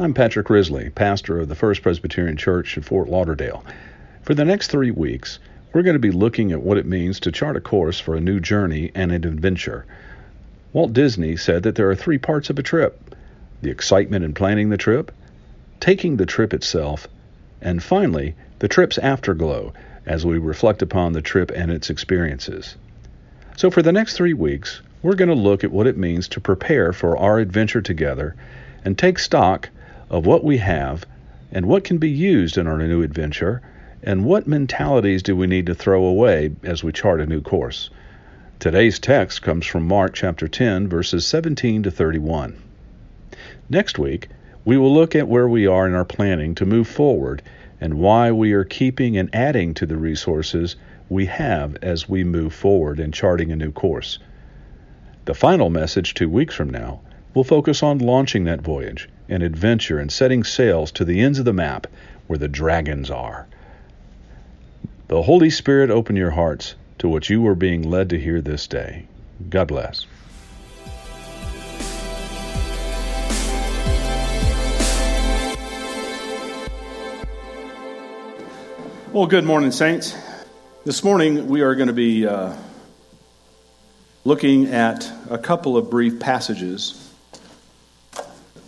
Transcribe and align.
I'm 0.00 0.14
Patrick 0.14 0.48
Risley, 0.48 0.88
pastor 0.88 1.40
of 1.40 1.48
the 1.50 1.54
First 1.54 1.82
Presbyterian 1.82 2.38
Church 2.38 2.74
in 2.78 2.82
Fort 2.82 3.10
Lauderdale. 3.10 3.62
For 4.22 4.32
the 4.32 4.46
next 4.46 4.68
three 4.68 4.90
weeks, 4.90 5.38
we're 5.74 5.82
going 5.82 5.92
to 5.92 5.98
be 5.98 6.10
looking 6.10 6.52
at 6.52 6.62
what 6.62 6.78
it 6.78 6.86
means 6.86 7.20
to 7.20 7.30
chart 7.30 7.54
a 7.54 7.60
course 7.60 8.00
for 8.00 8.14
a 8.14 8.20
new 8.20 8.40
journey 8.40 8.90
and 8.94 9.12
an 9.12 9.26
adventure. 9.26 9.84
Walt 10.72 10.94
Disney 10.94 11.36
said 11.36 11.64
that 11.64 11.74
there 11.74 11.90
are 11.90 11.94
three 11.94 12.16
parts 12.16 12.48
of 12.48 12.58
a 12.58 12.62
trip 12.62 13.14
the 13.60 13.68
excitement 13.68 14.24
in 14.24 14.32
planning 14.32 14.70
the 14.70 14.78
trip, 14.78 15.12
taking 15.80 16.16
the 16.16 16.24
trip 16.24 16.54
itself, 16.54 17.06
and 17.60 17.82
finally, 17.82 18.34
the 18.60 18.68
trip's 18.68 18.96
afterglow 18.96 19.74
as 20.06 20.24
we 20.24 20.38
reflect 20.38 20.80
upon 20.80 21.12
the 21.12 21.20
trip 21.20 21.52
and 21.54 21.70
its 21.70 21.90
experiences. 21.90 22.74
So, 23.54 23.70
for 23.70 23.82
the 23.82 23.92
next 23.92 24.16
three 24.16 24.32
weeks, 24.32 24.80
we're 25.02 25.14
going 25.14 25.28
to 25.28 25.34
look 25.34 25.62
at 25.62 25.70
what 25.70 25.86
it 25.86 25.98
means 25.98 26.26
to 26.28 26.40
prepare 26.40 26.94
for 26.94 27.18
our 27.18 27.38
adventure 27.38 27.82
together 27.82 28.34
and 28.82 28.96
take 28.96 29.18
stock 29.18 29.68
of 30.10 30.26
what 30.26 30.44
we 30.44 30.58
have 30.58 31.06
and 31.52 31.66
what 31.66 31.84
can 31.84 31.98
be 31.98 32.10
used 32.10 32.58
in 32.58 32.66
our 32.66 32.78
new 32.78 33.02
adventure, 33.02 33.62
and 34.02 34.24
what 34.24 34.46
mentalities 34.46 35.22
do 35.22 35.34
we 35.34 35.46
need 35.46 35.66
to 35.66 35.74
throw 35.74 36.04
away 36.04 36.50
as 36.62 36.84
we 36.84 36.92
chart 36.92 37.20
a 37.20 37.26
new 37.26 37.40
course. 37.40 37.90
Today's 38.58 38.98
text 38.98 39.42
comes 39.42 39.66
from 39.66 39.86
Mark 39.86 40.12
chapter 40.14 40.46
10, 40.46 40.88
verses 40.88 41.26
17 41.26 41.84
to 41.84 41.90
31. 41.90 42.56
Next 43.68 43.98
week, 43.98 44.28
we 44.64 44.76
will 44.76 44.92
look 44.92 45.16
at 45.16 45.28
where 45.28 45.48
we 45.48 45.66
are 45.66 45.86
in 45.86 45.94
our 45.94 46.04
planning 46.04 46.54
to 46.56 46.66
move 46.66 46.86
forward 46.86 47.42
and 47.80 47.94
why 47.94 48.30
we 48.30 48.52
are 48.52 48.64
keeping 48.64 49.16
and 49.16 49.34
adding 49.34 49.74
to 49.74 49.86
the 49.86 49.96
resources 49.96 50.76
we 51.08 51.26
have 51.26 51.76
as 51.82 52.08
we 52.08 52.22
move 52.22 52.52
forward 52.52 53.00
in 53.00 53.10
charting 53.10 53.50
a 53.50 53.56
new 53.56 53.72
course. 53.72 54.18
The 55.24 55.34
final 55.34 55.70
message 55.70 56.14
two 56.14 56.28
weeks 56.28 56.54
from 56.54 56.70
now 56.70 57.00
will 57.34 57.44
focus 57.44 57.82
on 57.82 57.98
launching 57.98 58.44
that 58.44 58.60
voyage 58.60 59.08
and 59.28 59.42
adventure 59.42 59.98
and 59.98 60.10
setting 60.10 60.42
sails 60.42 60.90
to 60.92 61.04
the 61.04 61.20
ends 61.20 61.38
of 61.38 61.44
the 61.44 61.52
map 61.52 61.86
where 62.26 62.38
the 62.38 62.48
dragons 62.48 63.10
are. 63.10 63.46
The 65.08 65.22
Holy 65.22 65.50
Spirit 65.50 65.90
open 65.90 66.16
your 66.16 66.30
hearts 66.30 66.74
to 66.98 67.08
what 67.08 67.30
you 67.30 67.46
are 67.46 67.54
being 67.54 67.88
led 67.88 68.10
to 68.10 68.18
hear 68.18 68.40
this 68.40 68.66
day. 68.66 69.06
God 69.48 69.68
bless. 69.68 70.06
Well, 79.12 79.26
good 79.26 79.44
morning, 79.44 79.72
Saints. 79.72 80.16
This 80.84 81.02
morning 81.02 81.48
we 81.48 81.62
are 81.62 81.74
going 81.74 81.88
to 81.88 81.92
be 81.92 82.26
uh, 82.26 82.54
looking 84.24 84.66
at 84.66 85.10
a 85.28 85.38
couple 85.38 85.76
of 85.76 85.90
brief 85.90 86.20
passages 86.20 87.09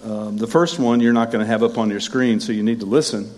um, 0.03 0.36
the 0.36 0.47
first 0.47 0.78
one 0.78 1.00
you're 1.00 1.12
not 1.12 1.31
going 1.31 1.45
to 1.45 1.47
have 1.47 1.62
up 1.62 1.78
on 1.78 1.91
your 1.91 2.00
screen, 2.00 2.41
so 2.41 2.53
you 2.53 2.62
need 2.62 2.81
to 2.81 2.86
listen. 2.86 3.33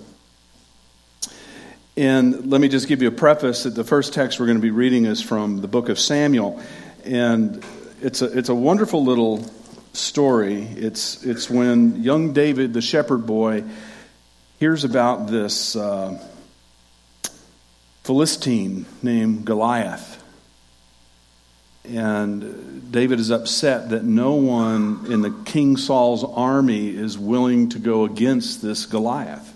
And 1.97 2.51
let 2.51 2.61
me 2.61 2.69
just 2.69 2.89
give 2.89 3.03
you 3.03 3.09
a 3.09 3.13
preface 3.13 3.65
that 3.65 3.75
the 3.75 3.85
first 3.85 4.15
text 4.15 4.41
we're 4.41 4.47
going 4.47 4.59
to 4.59 4.63
be 4.63 4.71
reading 4.71 5.05
is 5.05 5.23
from 5.23 5.61
the 5.61 5.69
book 5.69 5.89
of 5.89 5.99
Samuel. 5.99 6.61
And 7.05 7.65
it's 8.01 8.23
a, 8.23 8.37
it's 8.37 8.49
a 8.49 8.55
wonderful 8.55 9.05
little 9.05 9.49
story. 9.93 10.63
It's, 10.63 11.23
it's 11.23 11.49
when 11.49 12.03
young 12.03 12.33
David, 12.33 12.73
the 12.73 12.83
shepherd 12.83 13.27
boy, 13.27 13.63
hears 14.59 14.85
about 14.85 15.29
this 15.29 15.77
uh, 15.77 16.19
Philistine 18.03 18.87
named 19.03 19.45
Goliath. 19.45 20.24
And 21.85 22.91
David 22.91 23.21
is 23.21 23.31
upset 23.31 23.91
that 23.91 24.05
no 24.05 24.35
one 24.35 25.07
in 25.11 25.21
the 25.21 25.35
King 25.45 25.77
Saul's 25.77 26.25
army 26.25 26.89
is 26.89 27.19
willing 27.19 27.69
to 27.71 27.79
go 27.79 28.05
against 28.05 28.63
this 28.63 28.87
Goliath. 28.87 29.53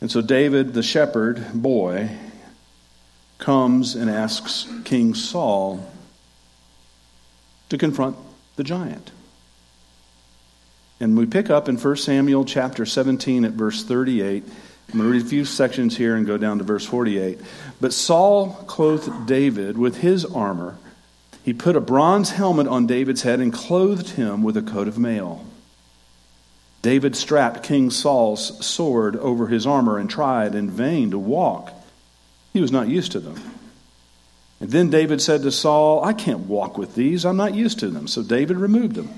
And 0.00 0.10
so 0.10 0.20
David, 0.20 0.74
the 0.74 0.82
shepherd 0.82 1.52
boy, 1.52 2.10
comes 3.38 3.94
and 3.94 4.10
asks 4.10 4.66
King 4.84 5.14
Saul 5.14 5.90
to 7.68 7.78
confront 7.78 8.16
the 8.56 8.64
giant. 8.64 9.12
And 11.00 11.16
we 11.16 11.24
pick 11.24 11.48
up 11.48 11.68
in 11.68 11.76
1 11.78 11.96
Samuel 11.96 12.44
chapter 12.44 12.84
17 12.84 13.44
at 13.44 13.52
verse 13.52 13.84
38. 13.84 14.44
I'm 14.92 14.98
going 14.98 15.10
to 15.10 15.18
read 15.18 15.26
a 15.26 15.28
few 15.28 15.44
sections 15.44 15.96
here 15.96 16.16
and 16.16 16.26
go 16.26 16.36
down 16.36 16.58
to 16.58 16.64
verse 16.64 16.84
48. 16.84 17.38
But 17.80 17.92
Saul 17.92 18.64
clothed 18.66 19.26
David 19.26 19.78
with 19.78 19.98
his 19.98 20.24
armor. 20.24 20.78
He 21.44 21.52
put 21.52 21.76
a 21.76 21.80
bronze 21.80 22.30
helmet 22.30 22.66
on 22.66 22.88
David's 22.88 23.22
head 23.22 23.38
and 23.38 23.52
clothed 23.52 24.10
him 24.10 24.42
with 24.42 24.56
a 24.56 24.62
coat 24.62 24.88
of 24.88 24.98
mail. 24.98 25.44
David 26.82 27.14
strapped 27.14 27.62
King 27.62 27.90
Saul's 27.90 28.64
sword 28.66 29.14
over 29.16 29.46
his 29.46 29.64
armor 29.64 29.96
and 29.96 30.10
tried 30.10 30.56
in 30.56 30.70
vain 30.70 31.12
to 31.12 31.18
walk. 31.18 31.72
He 32.52 32.60
was 32.60 32.72
not 32.72 32.88
used 32.88 33.12
to 33.12 33.20
them. 33.20 33.40
And 34.58 34.70
then 34.70 34.90
David 34.90 35.22
said 35.22 35.42
to 35.42 35.52
Saul, 35.52 36.02
I 36.04 36.14
can't 36.14 36.40
walk 36.40 36.76
with 36.76 36.96
these. 36.96 37.24
I'm 37.24 37.36
not 37.36 37.54
used 37.54 37.78
to 37.78 37.88
them. 37.88 38.08
So 38.08 38.22
David 38.22 38.56
removed 38.56 38.96
them. 38.96 39.10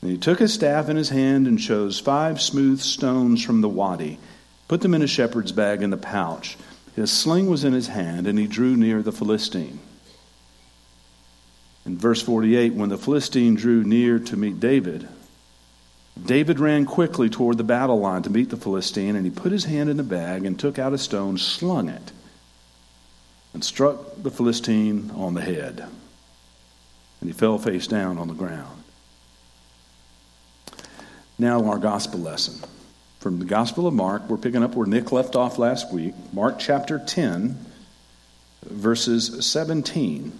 And 0.00 0.10
he 0.10 0.16
took 0.16 0.38
his 0.38 0.54
staff 0.54 0.88
in 0.88 0.96
his 0.96 1.10
hand 1.10 1.46
and 1.46 1.58
chose 1.58 2.00
five 2.00 2.40
smooth 2.40 2.80
stones 2.80 3.44
from 3.44 3.60
the 3.60 3.68
wadi 3.68 4.18
put 4.72 4.80
them 4.80 4.94
in 4.94 5.02
a 5.02 5.06
shepherd's 5.06 5.52
bag 5.52 5.82
in 5.82 5.90
the 5.90 5.98
pouch. 5.98 6.56
His 6.96 7.12
sling 7.12 7.46
was 7.46 7.62
in 7.62 7.74
his 7.74 7.88
hand, 7.88 8.26
and 8.26 8.38
he 8.38 8.46
drew 8.46 8.74
near 8.74 9.02
the 9.02 9.12
Philistine. 9.12 9.78
In 11.84 11.98
verse 11.98 12.22
48, 12.22 12.72
when 12.72 12.88
the 12.88 12.96
Philistine 12.96 13.54
drew 13.54 13.84
near 13.84 14.18
to 14.20 14.34
meet 14.34 14.60
David, 14.60 15.06
David 16.24 16.58
ran 16.58 16.86
quickly 16.86 17.28
toward 17.28 17.58
the 17.58 17.64
battle 17.64 18.00
line 18.00 18.22
to 18.22 18.30
meet 18.30 18.48
the 18.48 18.56
Philistine, 18.56 19.14
and 19.14 19.26
he 19.26 19.30
put 19.30 19.52
his 19.52 19.66
hand 19.66 19.90
in 19.90 19.98
the 19.98 20.02
bag 20.02 20.46
and 20.46 20.58
took 20.58 20.78
out 20.78 20.94
a 20.94 20.98
stone, 20.98 21.36
slung 21.36 21.90
it, 21.90 22.10
and 23.52 23.62
struck 23.62 24.22
the 24.22 24.30
Philistine 24.30 25.10
on 25.14 25.34
the 25.34 25.42
head. 25.42 25.80
And 27.20 27.28
he 27.28 27.34
fell 27.34 27.58
face 27.58 27.86
down 27.86 28.16
on 28.16 28.28
the 28.28 28.32
ground. 28.32 28.84
Now, 31.38 31.62
our 31.66 31.78
gospel 31.78 32.20
lesson 32.20 32.62
from 33.22 33.38
the 33.38 33.44
Gospel 33.44 33.86
of 33.86 33.94
Mark. 33.94 34.28
We're 34.28 34.36
picking 34.36 34.64
up 34.64 34.74
where 34.74 34.86
Nick 34.86 35.12
left 35.12 35.36
off 35.36 35.56
last 35.56 35.92
week. 35.92 36.12
Mark 36.32 36.58
chapter 36.58 36.98
10, 36.98 37.56
verses 38.64 39.46
17 39.46 40.32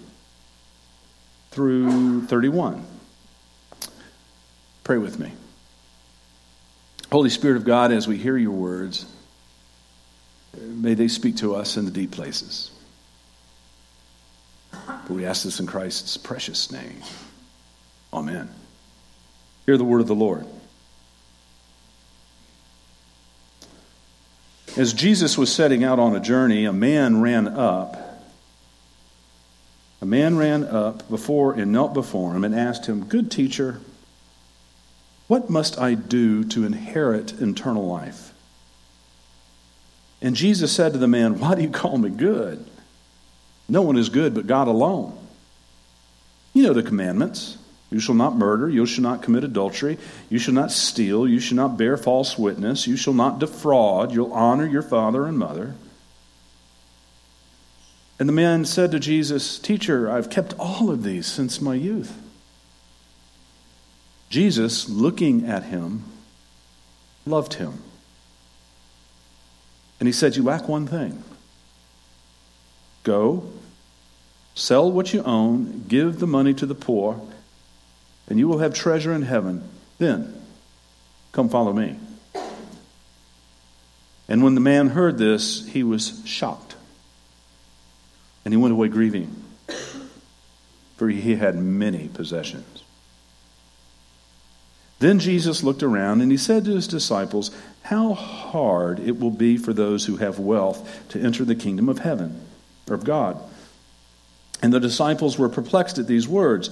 through 1.52 2.26
31. 2.26 2.84
Pray 4.82 4.98
with 4.98 5.20
me. 5.20 5.30
Holy 7.12 7.30
Spirit 7.30 7.56
of 7.56 7.64
God, 7.64 7.92
as 7.92 8.08
we 8.08 8.16
hear 8.16 8.36
your 8.36 8.50
words, 8.50 9.06
may 10.60 10.94
they 10.94 11.06
speak 11.06 11.36
to 11.36 11.54
us 11.54 11.76
in 11.76 11.84
the 11.84 11.92
deep 11.92 12.10
places. 12.10 12.72
But 14.72 15.10
we 15.10 15.24
ask 15.24 15.44
this 15.44 15.60
in 15.60 15.66
Christ's 15.66 16.16
precious 16.16 16.72
name. 16.72 17.00
Amen. 18.12 18.50
Hear 19.66 19.76
the 19.76 19.84
word 19.84 20.00
of 20.00 20.08
the 20.08 20.16
Lord. 20.16 20.46
As 24.76 24.94
Jesus 24.94 25.36
was 25.36 25.52
setting 25.52 25.84
out 25.84 25.98
on 25.98 26.16
a 26.16 26.20
journey, 26.20 26.64
a 26.64 26.72
man 26.72 27.20
ran 27.20 27.46
up. 27.46 28.22
A 30.00 30.06
man 30.06 30.38
ran 30.38 30.64
up 30.64 31.08
before 31.10 31.52
and 31.52 31.72
knelt 31.72 31.92
before 31.92 32.34
him 32.34 32.42
and 32.42 32.54
asked 32.54 32.86
him, 32.86 33.04
Good 33.04 33.30
teacher, 33.30 33.80
what 35.28 35.50
must 35.50 35.78
I 35.78 35.94
do 35.94 36.42
to 36.44 36.64
inherit 36.64 37.40
eternal 37.40 37.86
life? 37.86 38.32
And 40.22 40.34
Jesus 40.34 40.72
said 40.72 40.92
to 40.92 40.98
the 40.98 41.06
man, 41.06 41.38
Why 41.38 41.54
do 41.54 41.62
you 41.62 41.70
call 41.70 41.98
me 41.98 42.08
good? 42.08 42.64
No 43.68 43.82
one 43.82 43.98
is 43.98 44.08
good 44.08 44.34
but 44.34 44.46
God 44.46 44.68
alone. 44.68 45.18
You 46.54 46.62
know 46.62 46.72
the 46.72 46.82
commandments. 46.82 47.58
You 47.92 48.00
shall 48.00 48.14
not 48.14 48.36
murder. 48.36 48.70
You 48.70 48.86
shall 48.86 49.02
not 49.02 49.22
commit 49.22 49.44
adultery. 49.44 49.98
You 50.30 50.38
shall 50.38 50.54
not 50.54 50.72
steal. 50.72 51.28
You 51.28 51.38
shall 51.38 51.56
not 51.56 51.76
bear 51.76 51.98
false 51.98 52.38
witness. 52.38 52.86
You 52.86 52.96
shall 52.96 53.12
not 53.12 53.38
defraud. 53.38 54.12
You'll 54.12 54.32
honor 54.32 54.66
your 54.66 54.82
father 54.82 55.26
and 55.26 55.38
mother. 55.38 55.74
And 58.18 58.28
the 58.28 58.32
man 58.32 58.64
said 58.64 58.92
to 58.92 58.98
Jesus, 58.98 59.58
Teacher, 59.58 60.10
I've 60.10 60.30
kept 60.30 60.54
all 60.58 60.90
of 60.90 61.02
these 61.02 61.26
since 61.26 61.60
my 61.60 61.74
youth. 61.74 62.16
Jesus, 64.30 64.88
looking 64.88 65.46
at 65.46 65.64
him, 65.64 66.04
loved 67.26 67.54
him. 67.54 67.82
And 70.00 70.06
he 70.06 70.12
said, 70.12 70.34
You 70.34 70.42
lack 70.42 70.66
one 70.66 70.86
thing. 70.86 71.22
Go, 73.02 73.50
sell 74.54 74.90
what 74.90 75.12
you 75.12 75.22
own, 75.24 75.84
give 75.88 76.18
the 76.18 76.26
money 76.26 76.54
to 76.54 76.64
the 76.64 76.74
poor 76.74 77.20
and 78.28 78.38
you 78.38 78.48
will 78.48 78.58
have 78.58 78.74
treasure 78.74 79.12
in 79.12 79.22
heaven. 79.22 79.68
Then, 79.98 80.34
come 81.32 81.48
follow 81.48 81.72
me. 81.72 81.96
And 84.28 84.42
when 84.42 84.54
the 84.54 84.60
man 84.60 84.88
heard 84.88 85.18
this, 85.18 85.66
he 85.68 85.82
was 85.82 86.22
shocked. 86.24 86.74
And 88.44 88.54
he 88.54 88.58
went 88.58 88.72
away 88.72 88.88
grieving, 88.88 89.34
for 90.96 91.08
he 91.08 91.34
had 91.36 91.56
many 91.56 92.08
possessions. 92.08 92.82
Then 95.02 95.18
Jesus 95.18 95.64
looked 95.64 95.82
around 95.82 96.20
and 96.20 96.30
he 96.30 96.38
said 96.38 96.64
to 96.64 96.76
his 96.76 96.86
disciples, 96.86 97.50
How 97.82 98.14
hard 98.14 99.00
it 99.00 99.18
will 99.18 99.32
be 99.32 99.56
for 99.56 99.72
those 99.72 100.06
who 100.06 100.18
have 100.18 100.38
wealth 100.38 101.08
to 101.08 101.20
enter 101.20 101.44
the 101.44 101.56
kingdom 101.56 101.88
of 101.88 101.98
heaven, 101.98 102.40
or 102.88 102.94
of 102.94 103.02
God. 103.02 103.36
And 104.62 104.72
the 104.72 104.78
disciples 104.78 105.36
were 105.36 105.48
perplexed 105.48 105.98
at 105.98 106.06
these 106.06 106.28
words. 106.28 106.70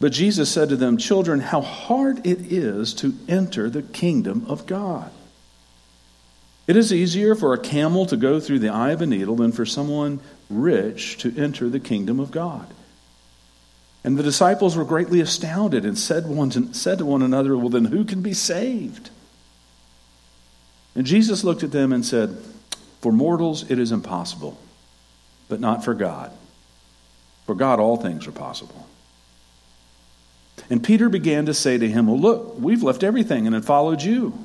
But 0.00 0.12
Jesus 0.12 0.50
said 0.50 0.68
to 0.68 0.76
them, 0.76 0.96
Children, 0.96 1.40
how 1.40 1.60
hard 1.60 2.26
it 2.26 2.52
is 2.52 2.94
to 2.94 3.14
enter 3.28 3.70
the 3.70 3.82
kingdom 3.82 4.44
of 4.48 4.66
God. 4.66 5.10
It 6.66 6.76
is 6.76 6.92
easier 6.92 7.34
for 7.34 7.52
a 7.52 7.58
camel 7.58 8.06
to 8.06 8.16
go 8.16 8.40
through 8.40 8.60
the 8.60 8.70
eye 8.70 8.90
of 8.90 9.02
a 9.02 9.06
needle 9.06 9.36
than 9.36 9.52
for 9.52 9.66
someone 9.66 10.20
rich 10.48 11.18
to 11.18 11.34
enter 11.38 11.68
the 11.68 11.80
kingdom 11.80 12.18
of 12.18 12.30
God. 12.30 12.66
And 14.02 14.18
the 14.18 14.22
disciples 14.22 14.76
were 14.76 14.84
greatly 14.84 15.20
astounded 15.20 15.84
and 15.84 15.98
said, 15.98 16.26
one 16.26 16.50
to, 16.50 16.72
said 16.74 16.98
to 16.98 17.06
one 17.06 17.22
another, 17.22 17.56
Well, 17.56 17.70
then 17.70 17.86
who 17.86 18.04
can 18.04 18.20
be 18.20 18.34
saved? 18.34 19.10
And 20.94 21.06
Jesus 21.06 21.44
looked 21.44 21.62
at 21.62 21.72
them 21.72 21.92
and 21.92 22.04
said, 22.04 22.36
For 23.00 23.12
mortals 23.12 23.70
it 23.70 23.78
is 23.78 23.92
impossible, 23.92 24.58
but 25.48 25.60
not 25.60 25.84
for 25.84 25.94
God. 25.94 26.30
For 27.46 27.54
God 27.54 27.80
all 27.80 27.96
things 27.96 28.26
are 28.26 28.32
possible. 28.32 28.86
And 30.70 30.82
Peter 30.82 31.08
began 31.08 31.46
to 31.46 31.54
say 31.54 31.78
to 31.78 31.88
him, 31.88 32.06
Well, 32.06 32.18
look, 32.18 32.58
we've 32.58 32.82
left 32.82 33.02
everything 33.02 33.46
and 33.46 33.54
have 33.54 33.64
followed 33.64 34.02
you. 34.02 34.38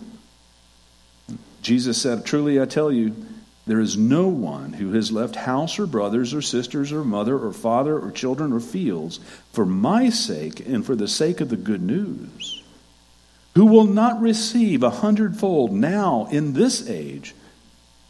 Jesus 1.62 2.01
said, 2.01 2.25
Truly 2.25 2.62
I 2.62 2.66
tell 2.66 2.92
you, 2.92 3.16
there 3.68 3.80
is 3.80 3.98
no 3.98 4.27
one 4.27 4.74
who 4.74 4.94
has 4.94 5.12
left 5.12 5.36
house 5.36 5.77
or 5.77 5.86
brothers 5.86 6.33
or 6.33 6.42
sisters 6.42 6.92
or 6.92 7.04
mother 7.04 7.38
or 7.38 7.54
father 7.54 7.98
or 8.00 8.12
children 8.12 8.51
or 8.51 8.60
fields 8.60 9.19
for 9.54 9.66
my 9.66 10.10
sake 10.10 10.60
and 10.62 10.86
for 10.86 10.95
the 10.95 11.07
sake 11.07 11.39
of 11.39 11.50
the 11.50 11.56
good 11.56 11.81
news, 11.81 12.63
who 13.56 13.66
will 13.66 13.86
not 13.86 14.21
receive 14.21 14.81
a 14.81 14.89
hundredfold 14.89 15.71
now 15.71 16.27
in 16.31 16.54
this 16.54 16.89
age 16.89 17.36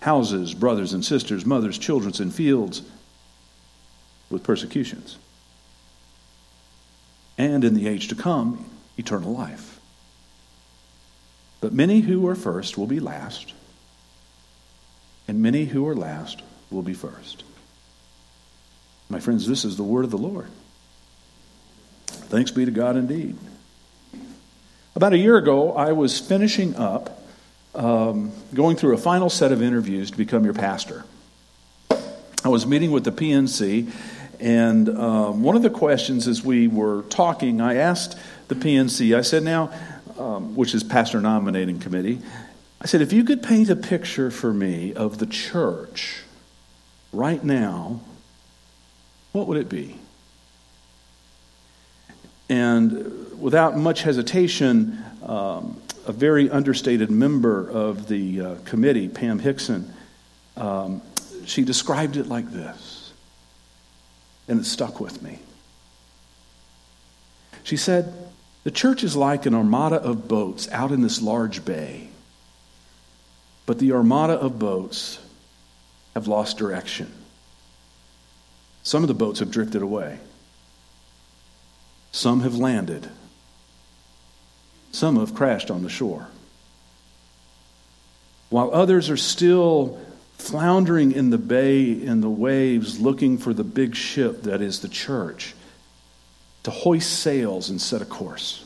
houses, 0.01 0.53
brothers 0.53 0.93
and 0.93 1.03
sisters, 1.03 1.45
mothers, 1.45 1.77
children, 1.77 2.13
and 2.19 2.33
fields 2.33 2.81
with 4.29 4.43
persecutions. 4.43 5.17
And 7.39 7.63
in 7.63 7.73
the 7.73 7.87
age 7.87 8.09
to 8.09 8.15
come, 8.15 8.63
eternal 8.97 9.33
life. 9.33 9.79
But 11.61 11.73
many 11.73 12.01
who 12.01 12.27
are 12.27 12.35
first 12.35 12.77
will 12.77 12.87
be 12.87 12.99
last 12.99 13.53
and 15.29 15.43
many 15.43 15.65
who 15.65 15.87
are 15.87 15.95
last 15.95 16.41
will 16.71 16.81
be 16.81 16.95
first. 16.95 17.43
My 19.09 19.19
friends, 19.19 19.47
this 19.47 19.63
is 19.63 19.77
the 19.77 19.83
word 19.83 20.03
of 20.03 20.09
the 20.09 20.17
Lord. 20.17 20.49
Thanks 22.07 22.49
be 22.49 22.65
to 22.65 22.71
God 22.71 22.97
indeed. 22.97 23.37
About 24.95 25.13
a 25.13 25.19
year 25.19 25.37
ago, 25.37 25.73
I 25.73 25.91
was 25.91 26.19
finishing 26.19 26.75
up 26.75 27.23
um, 27.75 28.31
going 28.55 28.75
through 28.75 28.95
a 28.95 28.97
final 28.97 29.29
set 29.29 29.51
of 29.51 29.61
interviews 29.61 30.09
to 30.09 30.17
become 30.17 30.45
your 30.45 30.55
pastor. 30.55 31.05
I 32.43 32.49
was 32.49 32.65
meeting 32.65 32.89
with 32.89 33.03
the 33.03 33.11
PNC, 33.11 33.91
and 34.39 34.89
um, 34.89 35.43
one 35.43 35.55
of 35.55 35.61
the 35.61 35.69
questions 35.69 36.27
as 36.27 36.43
we 36.43 36.67
were 36.67 37.03
talking, 37.03 37.61
I 37.61 37.75
asked 37.75 38.17
the 38.47 38.55
PNC, 38.55 39.15
I 39.17 39.21
said, 39.21 39.43
now, 39.43 39.71
um, 40.17 40.55
which 40.55 40.73
is 40.73 40.83
pastor 40.83 41.21
nominating 41.21 41.79
committee, 41.79 42.21
I 42.81 42.85
said, 42.85 43.01
if 43.01 43.11
you 43.11 43.23
could 43.23 43.43
paint 43.43 43.69
a 43.69 43.75
picture 43.75 44.31
for 44.31 44.53
me 44.53 44.93
of 44.93 45.17
the 45.17 45.25
church 45.25 46.23
right 47.11 47.43
now, 47.43 47.99
what 49.33 49.47
would 49.47 49.57
it 49.57 49.69
be? 49.69 49.97
And 52.47 53.39
without 53.39 53.77
much 53.77 54.01
hesitation, 54.01 55.03
um, 55.23 55.79
a 56.07 56.11
very 56.11 56.49
understated 56.49 57.11
member 57.11 57.69
of 57.69 58.07
the 58.07 58.41
uh, 58.41 58.55
committee, 58.65 59.07
Pam 59.07 59.39
Hickson, 59.39 59.93
um, 60.57 61.01
she 61.45 61.63
described 61.63 62.15
it 62.17 62.27
like 62.27 62.49
this, 62.51 62.88
and 64.49 64.59
it 64.59 64.65
stuck 64.65 64.99
with 64.99 65.21
me. 65.21 65.39
She 67.63 67.77
said, 67.77 68.13
The 68.63 68.71
church 68.71 69.03
is 69.03 69.15
like 69.15 69.45
an 69.45 69.53
armada 69.53 69.97
of 69.97 70.27
boats 70.27 70.67
out 70.71 70.91
in 70.91 71.01
this 71.01 71.21
large 71.21 71.63
bay. 71.63 72.09
But 73.65 73.77
the 73.77 73.91
armada 73.91 74.33
of 74.33 74.57
boats 74.57 75.19
have 76.15 76.27
lost 76.27 76.57
direction. 76.57 77.13
Some 78.81 79.03
of 79.03 79.07
the 79.07 79.13
boats 79.13 79.39
have 79.39 79.51
drifted 79.51 79.83
away. 79.83 80.19
Some 82.11 82.41
have 82.41 82.55
landed. 82.55 83.07
Some 84.91 85.17
have 85.17 85.35
crashed 85.35 85.69
on 85.69 85.83
the 85.83 85.89
shore. 85.89 86.27
While 88.49 88.73
others 88.73 89.11
are 89.11 89.17
still 89.17 89.99
floundering 90.39 91.11
in 91.11 91.29
the 91.29 91.37
bay 91.37 91.91
in 91.91 92.21
the 92.21 92.29
waves 92.29 92.99
looking 92.99 93.37
for 93.37 93.53
the 93.53 93.63
big 93.63 93.95
ship 93.95 94.43
that 94.43 94.61
is 94.61 94.79
the 94.79 94.87
church 94.87 95.53
to 96.63 96.71
hoist 96.71 97.19
sails 97.19 97.69
and 97.69 97.79
set 97.79 98.01
a 98.01 98.05
course. 98.05 98.65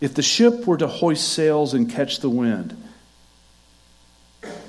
If 0.00 0.14
the 0.14 0.22
ship 0.22 0.66
were 0.66 0.78
to 0.78 0.86
hoist 0.86 1.32
sails 1.32 1.74
and 1.74 1.90
catch 1.90 2.20
the 2.20 2.30
wind, 2.30 2.80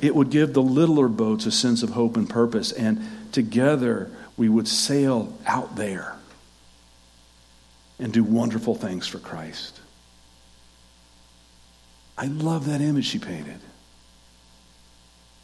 it 0.01 0.15
would 0.15 0.29
give 0.29 0.53
the 0.53 0.61
littler 0.61 1.07
boats 1.07 1.45
a 1.45 1.51
sense 1.51 1.83
of 1.83 1.91
hope 1.91 2.17
and 2.17 2.29
purpose, 2.29 2.71
and 2.71 3.01
together 3.31 4.11
we 4.37 4.49
would 4.49 4.67
sail 4.67 5.37
out 5.45 5.75
there 5.75 6.15
and 7.99 8.11
do 8.11 8.23
wonderful 8.23 8.75
things 8.75 9.07
for 9.07 9.19
Christ. 9.19 9.79
I 12.17 12.27
love 12.27 12.65
that 12.67 12.81
image 12.81 13.05
she 13.05 13.19
painted. 13.19 13.59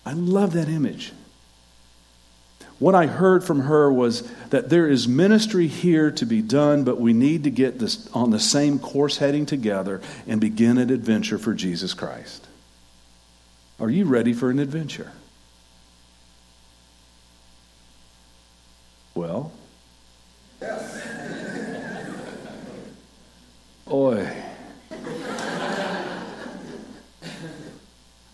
I 0.06 0.14
love 0.14 0.54
that 0.54 0.68
image. 0.68 1.14
What 2.80 2.96
I 2.96 3.06
heard 3.06 3.44
from 3.44 3.62
her 3.62 3.94
was 3.94 4.24
that 4.50 4.70
there 4.70 4.88
is 4.88 5.08
ministry 5.08 5.68
here 5.68 6.10
to 6.10 6.26
be 6.26 6.42
done, 6.42 6.84
but 6.84 7.00
we 7.00 7.14
need 7.14 7.44
to 7.44 7.52
get 7.52 7.78
this 7.78 8.10
on 8.12 8.32
the 8.32 8.40
same 8.40 8.80
course 8.80 9.18
heading 9.18 9.46
together 9.46 10.02
and 10.28 10.42
begin 10.42 10.80
an 10.80 10.90
adventure 10.90 11.38
for 11.38 11.54
Jesus 11.54 11.94
Christ. 11.94 12.48
Are 13.80 13.90
you 13.90 14.06
ready 14.06 14.34
for 14.34 14.50
an 14.50 14.58
adventure? 14.58 15.12
Well, 19.14 19.52
yes. 20.62 21.08
Oi. 23.92 24.28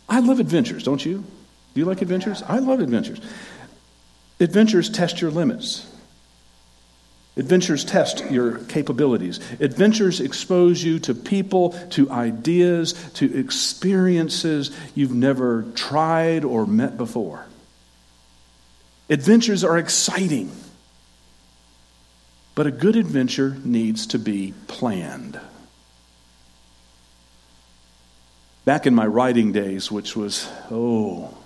I 0.08 0.20
love 0.22 0.40
adventures, 0.40 0.84
don't 0.84 1.06
you? 1.06 1.26
Do 1.78 1.82
you 1.82 1.86
like 1.86 2.02
adventures? 2.02 2.42
I 2.42 2.58
love 2.58 2.80
adventures. 2.80 3.22
Adventures 4.40 4.90
test 4.90 5.22
your 5.22 5.30
limits. 5.30 5.86
Adventures 7.36 7.86
test 7.86 8.32
your 8.32 8.58
capabilities. 8.58 9.40
Adventures 9.60 10.20
expose 10.20 10.84
you 10.84 10.98
to 10.98 11.14
people, 11.14 11.74
to 11.92 12.10
ideas, 12.10 12.94
to 13.14 13.32
experiences 13.38 14.76
you've 14.96 15.14
never 15.14 15.66
tried 15.76 16.44
or 16.44 16.66
met 16.66 16.98
before. 16.98 17.46
Adventures 19.08 19.64
are 19.64 19.78
exciting, 19.78 20.52
but 22.56 22.66
a 22.66 22.72
good 22.72 22.96
adventure 22.96 23.56
needs 23.64 24.08
to 24.08 24.18
be 24.18 24.56
planned. 24.66 25.40
Back 28.66 28.88
in 28.88 28.96
my 28.96 29.06
writing 29.06 29.52
days, 29.52 29.92
which 29.92 30.16
was, 30.16 30.50
oh, 30.72 31.37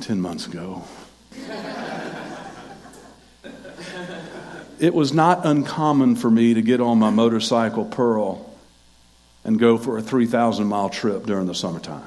10 0.00 0.20
months 0.20 0.46
ago. 0.46 0.82
it 4.80 4.94
was 4.94 5.12
not 5.12 5.46
uncommon 5.46 6.16
for 6.16 6.30
me 6.30 6.54
to 6.54 6.62
get 6.62 6.80
on 6.80 6.98
my 6.98 7.10
motorcycle 7.10 7.84
Pearl 7.84 8.50
and 9.44 9.58
go 9.58 9.78
for 9.78 9.98
a 9.98 10.02
3,000 10.02 10.66
mile 10.66 10.88
trip 10.88 11.24
during 11.26 11.46
the 11.46 11.54
summertime. 11.54 12.06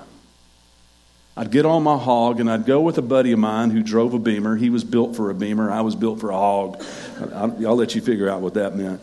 I'd 1.35 1.49
get 1.49 1.65
on 1.65 1.81
my 1.81 1.97
hog 1.97 2.39
and 2.39 2.49
I'd 2.49 2.65
go 2.65 2.81
with 2.81 2.97
a 2.97 3.01
buddy 3.01 3.31
of 3.31 3.39
mine 3.39 3.71
who 3.71 3.81
drove 3.81 4.13
a 4.13 4.19
beamer. 4.19 4.55
He 4.55 4.69
was 4.69 4.83
built 4.83 5.15
for 5.15 5.29
a 5.31 5.33
beamer, 5.33 5.71
I 5.71 5.81
was 5.81 5.95
built 5.95 6.19
for 6.19 6.29
a 6.29 6.35
hog. 6.35 6.83
I'll 7.33 7.75
let 7.75 7.95
you 7.95 8.01
figure 8.01 8.29
out 8.29 8.41
what 8.41 8.53
that 8.55 8.75
meant. 8.75 9.01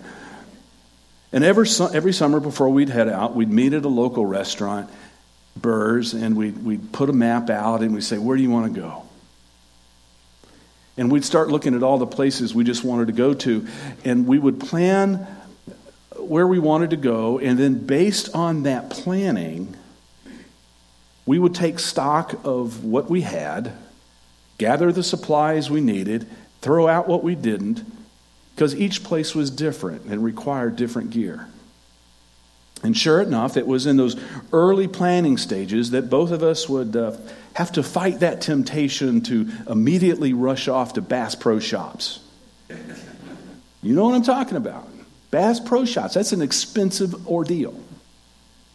And 1.32 1.44
every, 1.44 1.68
every 1.92 2.12
summer 2.12 2.40
before 2.40 2.68
we'd 2.68 2.88
head 2.88 3.08
out, 3.08 3.34
we'd 3.34 3.50
meet 3.50 3.72
at 3.72 3.84
a 3.84 3.88
local 3.88 4.26
restaurant 4.26 4.90
Burrs, 5.56 6.14
and 6.14 6.36
we'd, 6.36 6.64
we'd 6.64 6.92
put 6.92 7.10
a 7.10 7.12
map 7.12 7.50
out 7.50 7.82
and 7.82 7.94
we'd 7.94 8.04
say, 8.04 8.18
Where 8.18 8.36
do 8.36 8.42
you 8.42 8.50
want 8.50 8.72
to 8.72 8.80
go? 8.80 9.02
And 10.96 11.10
we'd 11.10 11.24
start 11.24 11.48
looking 11.48 11.74
at 11.74 11.82
all 11.82 11.98
the 11.98 12.06
places 12.06 12.54
we 12.54 12.64
just 12.64 12.84
wanted 12.84 13.06
to 13.06 13.12
go 13.12 13.34
to, 13.34 13.66
and 14.04 14.26
we 14.26 14.38
would 14.38 14.60
plan 14.60 15.26
where 16.16 16.46
we 16.46 16.58
wanted 16.58 16.90
to 16.90 16.96
go, 16.96 17.38
and 17.38 17.58
then 17.58 17.86
based 17.86 18.34
on 18.34 18.64
that 18.64 18.90
planning, 18.90 19.76
we 21.26 21.38
would 21.38 21.54
take 21.54 21.78
stock 21.78 22.34
of 22.44 22.84
what 22.84 23.08
we 23.08 23.22
had, 23.22 23.72
gather 24.58 24.92
the 24.92 25.02
supplies 25.02 25.70
we 25.70 25.80
needed, 25.80 26.28
throw 26.60 26.86
out 26.86 27.08
what 27.08 27.22
we 27.22 27.34
didn't, 27.34 27.84
because 28.54 28.74
each 28.74 29.02
place 29.02 29.34
was 29.34 29.50
different 29.50 30.04
and 30.04 30.22
required 30.22 30.76
different 30.76 31.10
gear. 31.10 31.48
And 32.82 32.96
sure 32.96 33.20
enough, 33.20 33.56
it 33.56 33.66
was 33.66 33.86
in 33.86 33.96
those 33.96 34.16
early 34.52 34.88
planning 34.88 35.36
stages 35.36 35.90
that 35.90 36.08
both 36.08 36.30
of 36.30 36.42
us 36.42 36.68
would 36.68 36.96
uh, 36.96 37.16
have 37.52 37.72
to 37.72 37.82
fight 37.82 38.20
that 38.20 38.40
temptation 38.40 39.20
to 39.22 39.50
immediately 39.68 40.32
rush 40.32 40.66
off 40.66 40.94
to 40.94 41.02
Bass 41.02 41.34
Pro 41.34 41.58
Shops. 41.58 42.20
You 43.82 43.94
know 43.94 44.04
what 44.04 44.14
I'm 44.14 44.22
talking 44.22 44.56
about. 44.56 44.88
Bass 45.30 45.60
Pro 45.60 45.84
Shops, 45.84 46.14
that's 46.14 46.32
an 46.32 46.42
expensive 46.42 47.28
ordeal. 47.28 47.78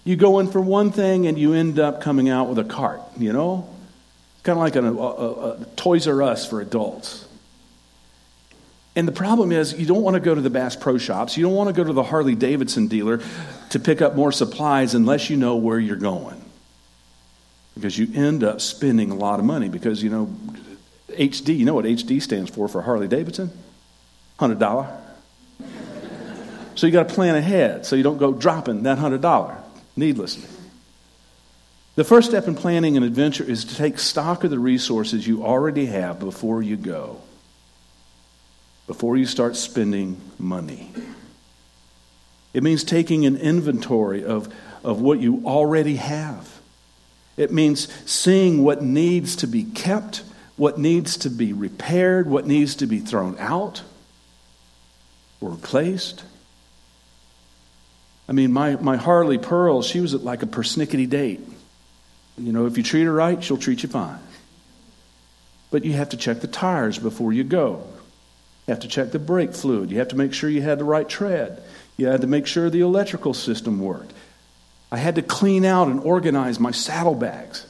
You 0.04 0.16
go 0.16 0.40
in 0.40 0.52
for 0.52 0.62
one 0.62 0.92
thing 0.92 1.26
and 1.26 1.38
you 1.38 1.54
end 1.54 1.80
up 1.80 2.00
coming 2.00 2.30
out 2.30 2.48
with 2.48 2.60
a 2.60 2.64
cart, 2.64 3.02
you 3.18 3.34
know? 3.34 3.68
Kind 4.44 4.60
of 4.60 4.64
like 4.64 4.76
a, 4.76 4.86
a, 4.86 5.62
a 5.62 5.66
Toys 5.76 6.08
R 6.08 6.22
Us 6.22 6.48
for 6.48 6.62
adults. 6.62 7.28
And 8.96 9.08
the 9.08 9.12
problem 9.12 9.52
is, 9.52 9.74
you 9.74 9.86
don't 9.86 10.04
want 10.04 10.14
to 10.14 10.20
go 10.20 10.34
to 10.34 10.42
the 10.42 10.50
Bass 10.50 10.76
Pro 10.76 10.98
Shops. 10.98 11.36
You 11.36 11.44
don't 11.44 11.56
want 11.56 11.68
to 11.68 11.74
go 11.74 11.84
to 11.84 11.92
the 11.92 12.04
Harley 12.04 12.36
Davidson 12.36 12.88
dealer 12.88 13.22
to 13.70 13.80
pick 13.80 14.02
up 14.02 14.16
more 14.16 14.32
supplies 14.32 14.94
unless 14.94 15.30
you 15.30 15.38
know 15.38 15.56
where 15.56 15.80
you're 15.80 15.96
going. 15.96 16.42
Because 17.74 17.98
you 17.98 18.08
end 18.16 18.44
up 18.44 18.62
spending 18.62 19.12
a 19.12 19.16
lot 19.16 19.40
of 19.40 19.46
money. 19.46 19.70
Because, 19.70 20.02
you 20.02 20.10
know, 20.10 20.34
HD, 21.10 21.58
you 21.58 21.66
know 21.66 21.74
what 21.74 21.86
HD 21.86 22.22
stands 22.22 22.50
for 22.50 22.68
for 22.68 22.82
Harley 22.82 23.08
Davidson? 23.08 23.52
$100. 24.40 25.02
So 26.76 26.88
you 26.88 26.94
got 26.94 27.08
to 27.08 27.14
plan 27.14 27.36
ahead 27.36 27.86
so 27.86 27.96
you 27.96 28.04
don't 28.04 28.18
go 28.18 28.34
dropping 28.34 28.84
that 28.84 28.98
$100 28.98 29.58
needlessly. 29.96 30.50
The 31.96 32.04
first 32.04 32.30
step 32.30 32.48
in 32.48 32.56
planning 32.56 32.98
an 32.98 33.04
adventure 33.04 33.46
is 33.46 33.64
to 33.66 33.76
take 33.76 34.00
stock 34.00 34.44
of 34.44 34.52
the 34.52 34.60
resources 34.60 35.26
you 35.26 35.46
already 35.46 35.86
have 35.86 36.20
before 36.20 36.62
you 36.62 36.76
go, 36.76 37.22
before 38.88 39.16
you 39.16 39.26
start 39.26 39.56
spending 39.56 40.20
money. 40.38 40.92
It 42.56 42.64
means 42.64 42.86
taking 42.86 43.26
an 43.26 43.36
inventory 43.36 44.24
of, 44.24 44.48
of 44.82 45.02
what 45.02 45.20
you 45.20 45.44
already 45.46 45.98
have. 45.98 46.50
It 47.36 47.52
means 47.52 47.90
seeing 48.10 48.64
what 48.64 48.82
needs 48.82 49.36
to 49.38 49.48
be 49.48 49.66
kept, 49.66 50.24
what 50.56 50.78
needs 50.78 51.18
to 51.18 51.30
be 51.30 51.52
repaired, 51.52 52.30
what 52.30 52.48
needs 52.48 52.76
to 52.76 52.88
be 52.88 53.00
thrown 53.00 53.36
out 53.40 53.84
or 55.42 55.50
replaced. 55.50 56.24
I 58.30 58.32
mean, 58.32 58.54
my, 58.54 58.78
my 58.78 58.96
Harley 58.96 59.38
Pearl, 59.38 59.82
she 59.82 60.00
was 60.00 60.14
like 60.14 60.42
a 60.42 60.48
persnickety 60.48 61.10
date. 61.10 61.42
You 62.38 62.54
know, 62.54 62.68
if 62.68 62.78
you 62.78 62.84
treat 62.84 63.04
her 63.04 63.12
right, 63.12 63.44
she'll 63.44 63.58
treat 63.58 63.84
you 63.84 63.90
fine. 63.90 64.20
But 65.72 65.84
you 65.84 65.92
have 65.92 66.08
to 66.10 66.18
check 66.18 66.40
the 66.40 66.48
tires 66.48 67.00
before 67.00 67.34
you 67.34 67.44
go. 67.44 67.86
You 68.66 68.72
have 68.72 68.80
to 68.80 68.88
check 68.88 69.12
the 69.12 69.20
brake 69.20 69.54
fluid. 69.54 69.92
You 69.92 70.00
have 70.00 70.08
to 70.08 70.16
make 70.16 70.32
sure 70.32 70.50
you 70.50 70.62
had 70.62 70.80
the 70.80 70.86
right 70.86 71.08
tread. 71.08 71.62
You 71.98 72.08
had 72.08 72.22
to 72.22 72.28
make 72.28 72.48
sure 72.48 72.70
the 72.70 72.82
electrical 72.82 73.34
system 73.34 73.80
worked. 73.80 74.14
I 74.92 74.98
had 74.98 75.16
to 75.16 75.22
clean 75.22 75.66
out 75.66 75.88
and 75.88 76.00
organize 76.02 76.60
my 76.60 76.72
saddlebags 76.72 77.66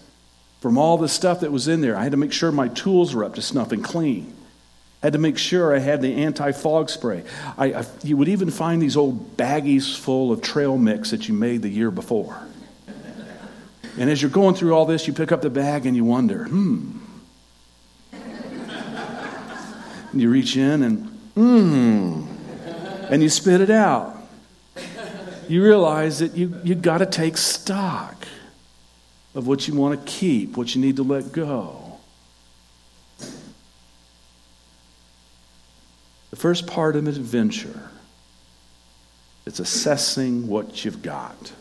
from 0.62 0.78
all 0.78 0.98
the 0.98 1.08
stuff 1.08 1.42
that 1.42 1.52
was 1.52 1.68
in 1.68 1.82
there. 1.82 1.96
I 1.96 2.04
had 2.04 2.12
to 2.12 2.18
make 2.18 2.34
sure 2.34 2.52
my 2.52 2.68
tools 2.70 3.14
were 3.14 3.24
up 3.24 3.36
to 3.36 3.42
snuff 3.42 3.72
and 3.72 3.84
clean 3.84 4.36
I 5.06 5.08
had 5.08 5.14
to 5.14 5.20
make 5.20 5.38
sure 5.38 5.76
I 5.76 5.78
had 5.78 6.02
the 6.02 6.16
anti 6.16 6.52
fog 6.52 6.90
spray. 6.90 7.24
I, 7.60 7.74
I, 7.74 7.86
you 8.04 8.18
would 8.18 8.28
even 8.28 8.50
find 8.50 8.82
these 8.82 8.98
old 8.98 9.38
baggies 9.38 9.96
full 9.96 10.32
of 10.32 10.42
trail 10.42 10.80
mix 10.80 11.12
that 11.12 11.28
you 11.28 11.36
made 11.36 11.62
the 11.62 11.70
year 11.70 11.92
before. 11.92 12.36
And 14.00 14.10
as 14.10 14.20
you're 14.20 14.32
going 14.32 14.56
through 14.56 14.74
all 14.74 14.88
this, 14.88 15.06
you 15.06 15.14
pick 15.14 15.32
up 15.32 15.44
the 15.44 15.52
bag 15.52 15.86
and 15.86 15.96
you 15.96 16.04
wonder, 16.04 16.46
hmm. 16.46 16.98
You 20.12 20.32
reach 20.32 20.58
in 20.58 20.82
and, 20.82 21.06
hmm. 21.36 22.26
And 23.08 23.22
you 23.22 23.30
spit 23.30 23.62
it 23.62 23.70
out. 23.70 24.15
You 25.48 25.64
realize 25.64 26.20
that 26.20 26.36
you, 26.36 26.60
you 26.64 26.76
got 26.76 27.00
to 27.00 27.06
take 27.06 27.38
stock 27.38 28.28
of 29.36 29.48
what 29.48 29.68
you 29.68 29.76
want 29.76 30.00
to 30.00 30.12
keep, 30.12 30.58
what 30.58 30.74
you 30.74 30.82
need 30.82 30.96
to 30.96 31.04
let 31.04 31.32
go. 31.32 32.00
The 36.36 36.36
first 36.36 36.68
part 36.68 36.96
of 36.96 37.08
an 37.08 37.08
adventure 37.08 37.92
is 39.46 39.60
assessing 39.60 40.48
what 40.48 40.84
you've 40.84 41.02
got, 41.02 41.54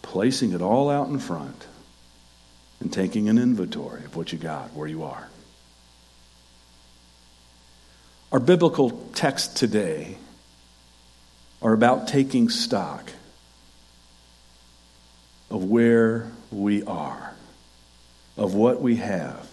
placing 0.00 0.52
it 0.52 0.62
all 0.62 0.90
out 0.90 1.08
in 1.08 1.18
front, 1.18 1.66
and 2.80 2.92
taking 2.92 3.28
an 3.28 3.38
inventory 3.38 4.04
of 4.04 4.16
what 4.16 4.32
you 4.32 4.38
got, 4.38 4.72
where 4.74 4.88
you 4.88 5.04
are. 5.04 5.28
Our 8.32 8.40
biblical 8.40 8.90
text 9.14 9.56
today 9.56 10.16
are 11.62 11.72
about 11.72 12.08
taking 12.08 12.48
stock 12.48 13.10
of 15.50 15.64
where 15.64 16.30
we 16.50 16.82
are, 16.84 17.34
of 18.36 18.54
what 18.54 18.80
we 18.80 18.96
have, 18.96 19.48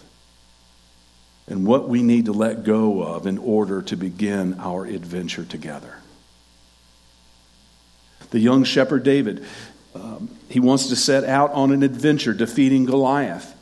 and 1.47 1.65
what 1.65 1.89
we 1.89 2.01
need 2.01 2.25
to 2.25 2.31
let 2.31 2.63
go 2.63 3.03
of 3.03 3.27
in 3.27 3.37
order 3.37 3.81
to 3.81 3.95
begin 3.95 4.59
our 4.59 4.85
adventure 4.85 5.43
together. 5.43 5.95
The 8.31 8.39
young 8.39 8.63
shepherd 8.63 9.03
David, 9.03 9.43
um, 9.95 10.29
he 10.49 10.59
wants 10.59 10.87
to 10.87 10.95
set 10.95 11.23
out 11.23 11.51
on 11.51 11.71
an 11.71 11.83
adventure 11.83 12.33
defeating 12.33 12.85
Goliath 12.85 13.55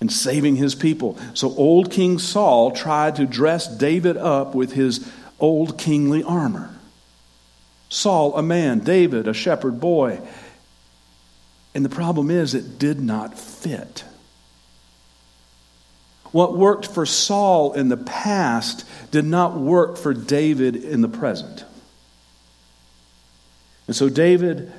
and 0.00 0.10
saving 0.10 0.56
his 0.56 0.74
people. 0.74 1.18
So 1.34 1.54
old 1.54 1.90
King 1.90 2.18
Saul 2.18 2.70
tried 2.72 3.16
to 3.16 3.26
dress 3.26 3.66
David 3.68 4.16
up 4.16 4.54
with 4.54 4.72
his 4.72 5.06
old 5.38 5.78
kingly 5.78 6.22
armor. 6.22 6.74
Saul, 7.88 8.36
a 8.36 8.42
man, 8.42 8.80
David, 8.80 9.28
a 9.28 9.34
shepherd 9.34 9.80
boy. 9.80 10.20
And 11.74 11.84
the 11.84 11.88
problem 11.88 12.30
is, 12.30 12.54
it 12.54 12.78
did 12.78 13.00
not 13.00 13.38
fit. 13.38 14.04
What 16.32 16.56
worked 16.56 16.86
for 16.86 17.06
Saul 17.06 17.72
in 17.72 17.88
the 17.88 17.96
past 17.96 18.84
did 19.10 19.24
not 19.24 19.56
work 19.56 19.96
for 19.96 20.12
David 20.12 20.76
in 20.76 21.00
the 21.00 21.08
present. 21.08 21.64
And 23.86 23.96
so 23.96 24.10
David 24.10 24.70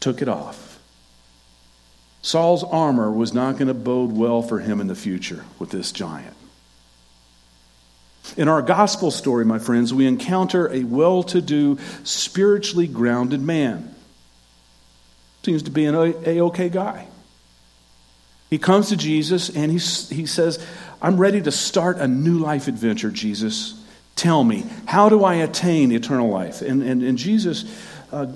took 0.00 0.20
it 0.20 0.28
off. 0.28 0.80
Saul's 2.22 2.64
armor 2.64 3.12
was 3.12 3.32
not 3.32 3.52
going 3.52 3.68
to 3.68 3.74
bode 3.74 4.10
well 4.10 4.42
for 4.42 4.58
him 4.58 4.80
in 4.80 4.88
the 4.88 4.96
future 4.96 5.44
with 5.60 5.70
this 5.70 5.92
giant. 5.92 6.36
In 8.36 8.48
our 8.48 8.62
gospel 8.62 9.10
story, 9.10 9.44
my 9.44 9.58
friends, 9.58 9.94
we 9.94 10.06
encounter 10.06 10.72
a 10.72 10.84
well 10.84 11.22
to 11.24 11.40
do, 11.40 11.78
spiritually 12.04 12.86
grounded 12.86 13.40
man. 13.40 13.94
Seems 15.44 15.62
to 15.64 15.70
be 15.70 15.84
an 15.86 15.94
A 15.94 16.40
OK 16.40 16.68
guy. 16.68 17.06
He 18.50 18.58
comes 18.58 18.88
to 18.88 18.96
Jesus 18.96 19.48
and 19.54 19.70
he, 19.70 19.78
he 19.78 20.26
says, 20.26 20.64
I'm 21.02 21.18
ready 21.18 21.40
to 21.42 21.52
start 21.52 21.98
a 21.98 22.08
new 22.08 22.38
life 22.38 22.68
adventure, 22.68 23.10
Jesus. 23.10 23.80
Tell 24.14 24.42
me, 24.42 24.64
how 24.86 25.08
do 25.08 25.24
I 25.24 25.34
attain 25.36 25.92
eternal 25.92 26.28
life? 26.30 26.62
And, 26.62 26.82
and, 26.82 27.02
and 27.02 27.18
Jesus, 27.18 27.64
uh, 28.16 28.26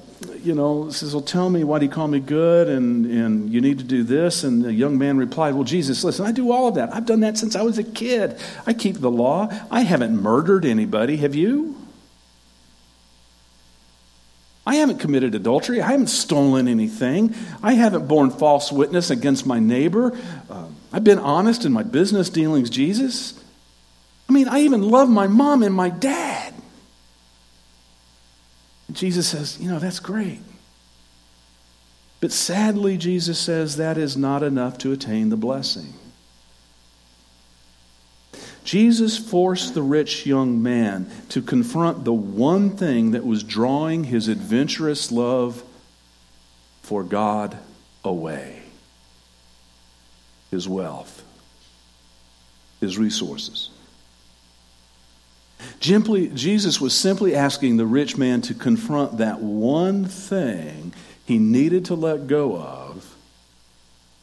you 0.43 0.55
know, 0.55 0.91
says, 0.91 1.15
Well, 1.15 1.23
tell 1.23 1.49
me 1.49 1.65
why 1.65 1.79
do 1.79 1.87
you 1.87 1.91
call 1.91 2.07
me 2.07 2.21
good? 2.21 2.69
And, 2.69 3.07
and 3.07 3.51
you 3.51 3.61
need 3.63 3.79
to 3.79 3.85
do 3.85 4.03
this. 4.03 4.45
And 4.45 4.63
the 4.63 4.73
young 4.73 4.99
man 4.99 5.17
replied, 5.17 5.55
Well, 5.55 5.65
Jesus, 5.65 6.05
listen, 6.05 6.27
I 6.27 6.33
do 6.33 6.53
all 6.53 6.69
of 6.69 6.75
that. 6.75 6.95
I've 6.95 7.07
done 7.07 7.21
that 7.21 7.39
since 7.39 7.57
I 7.57 7.63
was 7.63 7.79
a 7.79 7.85
kid. 7.85 8.39
I 8.67 8.75
keep 8.75 8.97
the 8.97 9.11
law. 9.11 9.49
I 9.71 9.81
haven't 9.81 10.21
murdered 10.21 10.67
anybody. 10.67 11.17
Have 11.19 11.35
you? 11.35 11.77
I 14.67 14.77
haven't 14.77 14.99
committed 14.99 15.35
adultery. 15.35 15.81
I 15.81 15.93
haven't 15.93 16.09
stolen 16.09 16.69
anything. 16.69 17.35
I 17.63 17.73
haven't 17.73 18.07
borne 18.07 18.31
false 18.31 18.71
witness 18.71 19.11
against 19.11 19.47
my 19.47 19.59
neighbor. 19.59 20.17
Uh, 20.51 20.67
I've 20.93 21.05
been 21.05 21.19
honest 21.19 21.65
in 21.65 21.73
my 21.73 21.83
business 21.83 22.29
dealings, 22.29 22.69
Jesus. 22.69 23.43
I 24.29 24.33
mean, 24.33 24.47
I 24.47 24.61
even 24.61 24.83
love 24.83 25.09
my 25.09 25.27
mom 25.27 25.63
and 25.63 25.75
my 25.75 25.89
dad. 25.89 26.50
Jesus 28.92 29.28
says, 29.28 29.59
You 29.61 29.70
know, 29.70 29.78
that's 29.78 30.00
great. 30.00 30.40
But 32.20 32.32
sadly, 32.32 32.99
Jesus 32.99 33.38
says 33.38 33.76
that 33.76 33.97
is 33.97 34.16
not 34.16 34.42
enough 34.42 34.76
to 34.78 34.92
attain 34.92 35.30
the 35.30 35.37
blessing. 35.37 35.94
Jesus 38.62 39.16
forced 39.16 39.73
the 39.73 39.82
rich 39.82 40.26
young 40.26 40.62
man 40.62 41.11
to 41.30 41.40
confront 41.40 42.04
the 42.04 42.12
one 42.12 42.76
thing 42.76 43.12
that 43.12 43.25
was 43.25 43.42
drawing 43.42 44.04
his 44.04 44.28
adventurous 44.28 45.11
love 45.11 45.64
for 46.82 47.02
God 47.02 47.56
away 48.04 48.61
his 50.50 50.68
wealth, 50.68 51.25
his 52.80 52.99
resources. 52.99 53.70
Simply, 55.81 56.29
Jesus 56.29 56.81
was 56.81 56.95
simply 56.95 57.35
asking 57.35 57.76
the 57.76 57.87
rich 57.87 58.17
man 58.17 58.43
to 58.43 58.55
confront 58.55 59.19
that 59.19 59.40
one 59.40 60.05
thing 60.05 60.93
he 61.25 61.38
needed 61.38 61.87
to 61.87 61.95
let 61.95 62.26
go 62.26 62.57
of 62.57 63.17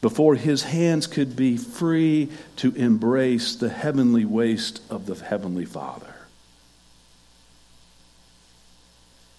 before 0.00 0.34
his 0.34 0.62
hands 0.62 1.06
could 1.06 1.34
be 1.34 1.56
free 1.56 2.30
to 2.56 2.74
embrace 2.74 3.56
the 3.56 3.68
heavenly 3.68 4.24
waste 4.24 4.80
of 4.90 5.06
the 5.06 5.14
Heavenly 5.14 5.64
Father. 5.64 6.14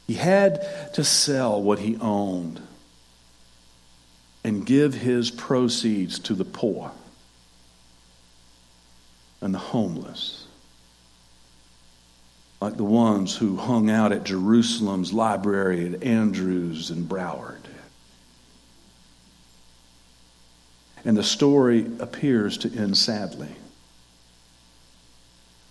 He 0.08 0.16
had 0.16 0.94
to 0.96 1.04
sell 1.04 1.62
what 1.62 1.80
he 1.80 1.96
owned 1.98 2.60
and 4.44 4.66
give 4.66 4.96
his 4.96 5.30
proceeds 5.30 6.18
to 6.20 6.34
the 6.34 6.46
poor 6.46 6.92
and 9.42 9.54
the 9.54 9.60
homeless, 9.60 10.39
like 12.62 12.76
the 12.76 12.84
ones 12.84 13.38
who 13.38 13.56
hung 13.56 13.90
out 13.90 14.12
at 14.12 14.24
Jerusalem's 14.26 15.14
library 15.14 15.94
at 15.94 16.04
Andrews 16.04 16.90
and 16.90 17.08
Broward. 17.08 17.56
And 21.06 21.16
the 21.16 21.24
story 21.24 21.86
appears 22.00 22.58
to 22.60 22.78
end 22.78 22.98
sadly. 22.98 23.56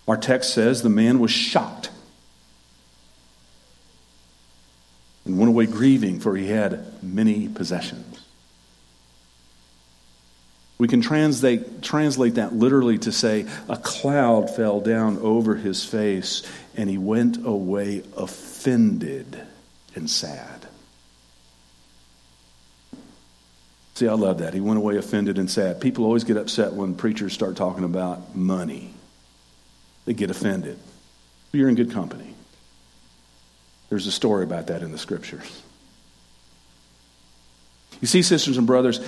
Our 0.07 0.17
text 0.17 0.55
says 0.55 0.81
the 0.81 0.89
man 0.89 1.19
was 1.19 1.29
shocked 1.29 1.91
and 5.25 5.37
went 5.37 5.49
away 5.49 5.67
grieving, 5.67 6.19
for 6.19 6.35
he 6.35 6.47
had 6.47 7.03
many 7.03 7.47
possessions. 7.47 8.18
We 10.79 10.87
can 10.87 11.01
translate, 11.01 11.81
translate 11.81 12.35
that 12.35 12.55
literally 12.55 12.97
to 12.99 13.11
say, 13.11 13.45
a 13.67 13.75
cloud 13.75 14.49
fell 14.55 14.79
down 14.79 15.17
over 15.17 15.55
his 15.55 15.83
face, 15.83 16.41
and 16.75 16.89
he 16.89 16.97
went 16.97 17.45
away 17.45 18.01
offended 18.15 19.39
and 19.93 20.09
sad. 20.09 20.67
See, 23.95 24.07
I 24.07 24.13
love 24.13 24.37
that. 24.39 24.53
He 24.53 24.61
went 24.61 24.77
away 24.77 24.95
offended 24.95 25.37
and 25.37 25.51
sad. 25.51 25.81
People 25.81 26.05
always 26.05 26.23
get 26.23 26.37
upset 26.37 26.71
when 26.71 26.95
preachers 26.95 27.33
start 27.33 27.57
talking 27.57 27.83
about 27.83 28.33
money, 28.33 28.93
they 30.05 30.13
get 30.13 30.31
offended. 30.31 30.79
You're 31.51 31.67
in 31.67 31.75
good 31.75 31.91
company. 31.91 32.33
There's 33.89 34.07
a 34.07 34.11
story 34.11 34.45
about 34.45 34.67
that 34.67 34.81
in 34.81 34.93
the 34.93 34.97
scriptures. 34.97 35.61
You 37.99 38.07
see, 38.07 38.21
sisters 38.21 38.57
and 38.57 38.65
brothers, 38.65 39.01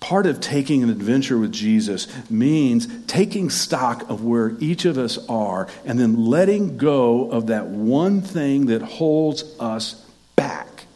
part 0.00 0.26
of 0.26 0.40
taking 0.40 0.82
an 0.82 0.90
adventure 0.90 1.38
with 1.38 1.52
Jesus 1.52 2.06
means 2.30 2.86
taking 3.06 3.50
stock 3.50 4.08
of 4.08 4.24
where 4.24 4.56
each 4.60 4.84
of 4.84 4.96
us 4.96 5.18
are 5.28 5.68
and 5.84 5.98
then 5.98 6.26
letting 6.26 6.76
go 6.76 7.30
of 7.30 7.48
that 7.48 7.66
one 7.66 8.22
thing 8.22 8.66
that 8.66 8.82
holds 8.82 9.44
us 9.58 10.04
back 10.36 10.86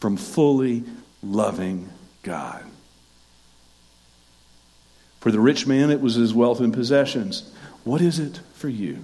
from 0.00 0.16
fully 0.16 0.84
loving 1.22 1.88
God. 2.22 2.64
For 5.20 5.30
the 5.30 5.40
rich 5.40 5.66
man, 5.66 5.90
it 5.90 6.00
was 6.00 6.14
his 6.14 6.32
wealth 6.32 6.60
and 6.60 6.72
possessions. 6.72 7.50
What 7.84 8.00
is 8.00 8.18
it 8.18 8.40
for 8.54 8.68
you? 8.68 9.02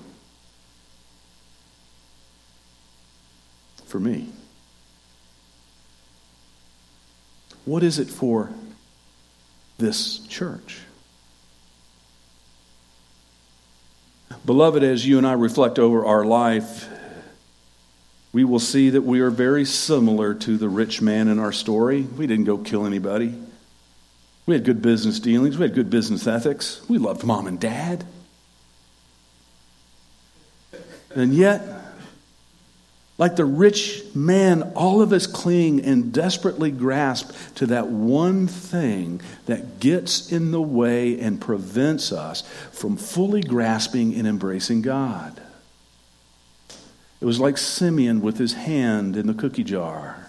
For 3.87 4.01
me? 4.01 4.29
What 7.65 7.83
is 7.83 7.99
it 7.99 8.09
for 8.09 8.51
this 9.79 10.19
church? 10.27 10.79
Beloved, 14.45 14.83
as 14.83 15.07
you 15.07 15.19
and 15.19 15.27
I 15.27 15.35
reflect 15.35 15.79
over 15.79 16.05
our 16.05 16.25
life, 16.25 16.89
we 18.33 18.45
will 18.45 18.59
see 18.59 18.91
that 18.91 19.03
we 19.03 19.21
are 19.21 19.31
very 19.31 19.65
similar 19.65 20.35
to 20.35 20.57
the 20.57 20.69
rich 20.69 21.03
man 21.03 21.29
in 21.29 21.39
our 21.39 21.53
story. 21.53 22.03
We 22.03 22.27
didn't 22.27 22.45
go 22.45 22.59
kill 22.59 22.87
anybody. 22.87 23.39
We 24.47 24.55
had 24.55 24.65
good 24.65 24.83
business 24.83 25.21
dealings. 25.21 25.59
We 25.59 25.67
had 25.67 25.75
good 25.75 25.91
business 25.91 26.27
ethics. 26.27 26.83
We 26.89 26.99
loved 26.99 27.25
mom 27.25 27.47
and 27.47 27.61
dad. 27.61 28.05
And 31.15 31.35
yet, 31.35 31.82
like 33.19 33.37
the 33.37 33.45
rich 33.45 34.03
man, 34.15 34.63
all 34.75 35.03
of 35.03 35.13
us 35.13 35.27
cling 35.27 35.85
and 35.85 36.13
desperately 36.13 36.71
grasp 36.71 37.31
to 37.57 37.67
that 37.67 37.89
one 37.89 38.47
thing 38.47 39.21
that 39.47 39.81
gets 39.81 40.33
in 40.33 40.51
the 40.51 40.63
way 40.63 41.21
and 41.21 41.41
prevents 41.41 42.11
us 42.11 42.43
from 42.73 42.97
fully 42.97 43.43
grasping 43.43 44.15
and 44.15 44.27
embracing 44.27 44.83
God. 44.83 45.41
It 47.21 47.25
was 47.25 47.39
like 47.39 47.59
Simeon 47.59 48.21
with 48.21 48.39
his 48.39 48.55
hand 48.55 49.17
in 49.17 49.27
the 49.29 49.35
cookie 49.35 49.63
jar. 49.63 50.29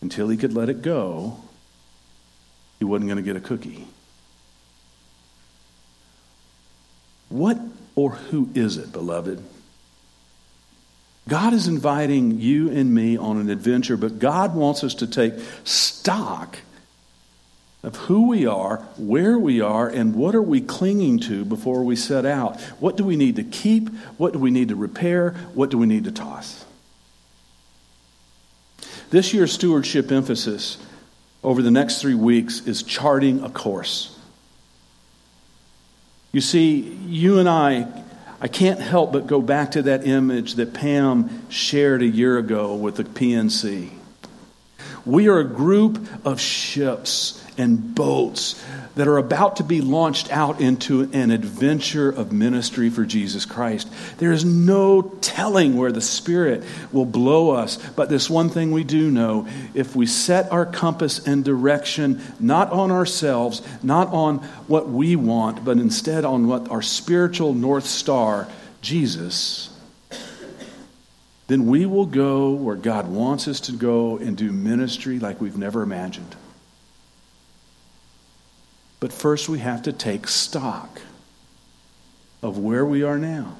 Until 0.00 0.28
he 0.28 0.36
could 0.36 0.54
let 0.54 0.68
it 0.68 0.80
go, 0.80 1.38
he 2.78 2.84
wasn't 2.84 3.08
going 3.08 3.16
to 3.16 3.22
get 3.22 3.36
a 3.36 3.40
cookie. 3.40 3.88
What 7.28 7.58
or 7.94 8.12
who 8.12 8.48
is 8.54 8.76
it, 8.76 8.92
beloved? 8.92 9.44
God 11.28 11.52
is 11.52 11.68
inviting 11.68 12.40
you 12.40 12.70
and 12.70 12.92
me 12.92 13.16
on 13.16 13.38
an 13.38 13.50
adventure, 13.50 13.96
but 13.96 14.18
God 14.18 14.54
wants 14.54 14.82
us 14.82 14.94
to 14.94 15.06
take 15.06 15.34
stock 15.62 16.58
of 17.82 17.94
who 17.96 18.28
we 18.28 18.46
are, 18.46 18.78
where 18.96 19.38
we 19.38 19.60
are, 19.60 19.88
and 19.88 20.16
what 20.16 20.34
are 20.34 20.42
we 20.42 20.60
clinging 20.60 21.20
to 21.20 21.44
before 21.44 21.84
we 21.84 21.94
set 21.94 22.26
out. 22.26 22.60
What 22.80 22.96
do 22.96 23.04
we 23.04 23.14
need 23.14 23.36
to 23.36 23.44
keep? 23.44 23.90
What 24.16 24.32
do 24.32 24.38
we 24.38 24.50
need 24.50 24.70
to 24.70 24.74
repair? 24.74 25.32
What 25.54 25.70
do 25.70 25.78
we 25.78 25.86
need 25.86 26.04
to 26.04 26.12
toss? 26.12 26.64
This 29.10 29.32
year's 29.32 29.52
stewardship 29.52 30.10
emphasis 30.10 30.78
over 31.44 31.62
the 31.62 31.70
next 31.70 32.00
three 32.00 32.14
weeks 32.14 32.66
is 32.66 32.82
charting 32.82 33.44
a 33.44 33.50
course. 33.50 34.18
You 36.32 36.40
see, 36.40 36.80
you 37.06 37.38
and 37.38 37.48
I, 37.48 37.86
I 38.40 38.48
can't 38.48 38.80
help 38.80 39.12
but 39.12 39.26
go 39.26 39.42
back 39.42 39.72
to 39.72 39.82
that 39.82 40.06
image 40.06 40.54
that 40.54 40.72
Pam 40.72 41.48
shared 41.48 42.02
a 42.02 42.06
year 42.06 42.38
ago 42.38 42.74
with 42.74 42.96
the 42.96 43.04
PNC. 43.04 43.97
We 45.08 45.28
are 45.28 45.38
a 45.38 45.44
group 45.44 46.06
of 46.26 46.38
ships 46.38 47.42
and 47.56 47.94
boats 47.94 48.62
that 48.94 49.08
are 49.08 49.16
about 49.16 49.56
to 49.56 49.64
be 49.64 49.80
launched 49.80 50.30
out 50.30 50.60
into 50.60 51.08
an 51.14 51.30
adventure 51.30 52.10
of 52.10 52.30
ministry 52.30 52.90
for 52.90 53.06
Jesus 53.06 53.46
Christ. 53.46 53.88
There 54.18 54.32
is 54.32 54.44
no 54.44 55.00
telling 55.22 55.78
where 55.78 55.92
the 55.92 56.02
Spirit 56.02 56.62
will 56.92 57.06
blow 57.06 57.52
us, 57.52 57.78
but 57.96 58.10
this 58.10 58.28
one 58.28 58.50
thing 58.50 58.70
we 58.70 58.84
do 58.84 59.10
know 59.10 59.48
if 59.72 59.96
we 59.96 60.04
set 60.04 60.52
our 60.52 60.66
compass 60.66 61.26
and 61.26 61.42
direction 61.42 62.20
not 62.38 62.70
on 62.70 62.90
ourselves, 62.90 63.62
not 63.82 64.08
on 64.08 64.40
what 64.66 64.90
we 64.90 65.16
want, 65.16 65.64
but 65.64 65.78
instead 65.78 66.26
on 66.26 66.48
what 66.48 66.70
our 66.70 66.82
spiritual 66.82 67.54
North 67.54 67.86
Star, 67.86 68.46
Jesus, 68.82 69.70
then 71.48 71.66
we 71.66 71.86
will 71.86 72.06
go 72.06 72.50
where 72.50 72.76
God 72.76 73.08
wants 73.08 73.48
us 73.48 73.58
to 73.60 73.72
go 73.72 74.18
and 74.18 74.36
do 74.36 74.52
ministry 74.52 75.18
like 75.18 75.40
we've 75.40 75.56
never 75.56 75.82
imagined. 75.82 76.36
But 79.00 79.12
first, 79.12 79.48
we 79.48 79.58
have 79.60 79.82
to 79.82 79.92
take 79.92 80.28
stock 80.28 81.00
of 82.42 82.58
where 82.58 82.84
we 82.84 83.02
are 83.02 83.18
now. 83.18 83.56